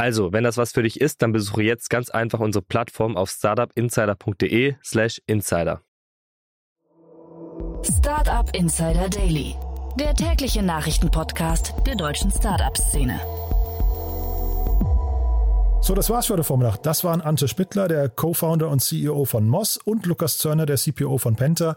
[0.00, 3.30] Also, wenn das was für dich ist, dann besuche jetzt ganz einfach unsere Plattform auf
[3.30, 5.82] startupinsider.de slash insider.
[7.82, 9.56] Startup Insider Daily,
[9.98, 13.20] der tägliche Nachrichtenpodcast der deutschen Startup-Szene.
[15.80, 16.80] So, das war's für heute Vormittag.
[16.84, 21.18] Das waren Ante Spittler, der Co-Founder und CEO von Moss und Lukas Zörner, der CPO
[21.18, 21.76] von Penta.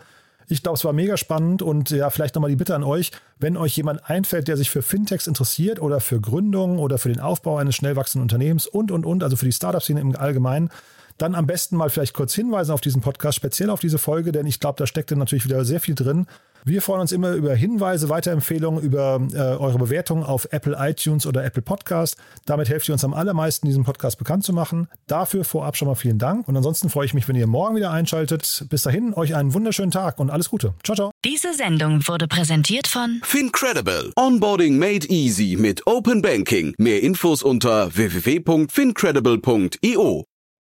[0.52, 3.56] Ich glaube, es war mega spannend und ja, vielleicht nochmal die Bitte an euch, wenn
[3.56, 7.56] euch jemand einfällt, der sich für Fintechs interessiert oder für Gründung oder für den Aufbau
[7.56, 10.70] eines schnell wachsenden Unternehmens und, und, und, also für die Startup-Szene im Allgemeinen,
[11.18, 14.46] dann am besten mal vielleicht kurz hinweisen auf diesen Podcast, speziell auf diese Folge, denn
[14.46, 16.28] ich glaube, da steckt natürlich wieder sehr viel drin.
[16.64, 21.44] Wir freuen uns immer über Hinweise, Weiterempfehlungen, über äh, eure Bewertungen auf Apple iTunes oder
[21.44, 22.18] Apple Podcast.
[22.46, 24.88] Damit helft ihr uns am allermeisten, diesen Podcast bekannt zu machen.
[25.08, 26.48] Dafür vorab schon mal vielen Dank.
[26.48, 28.68] Und ansonsten freue ich mich, wenn ihr morgen wieder einschaltet.
[28.70, 30.76] Bis dahin, euch einen wunderschönen Tag und alles Gute.
[30.84, 31.10] Ciao, ciao.
[31.26, 34.12] Diese Sendung wurde präsentiert von Fincredible.
[34.16, 36.76] Onboarding made easy mit Open Banking.
[36.78, 40.31] Mehr Infos unter www.fincredible.io.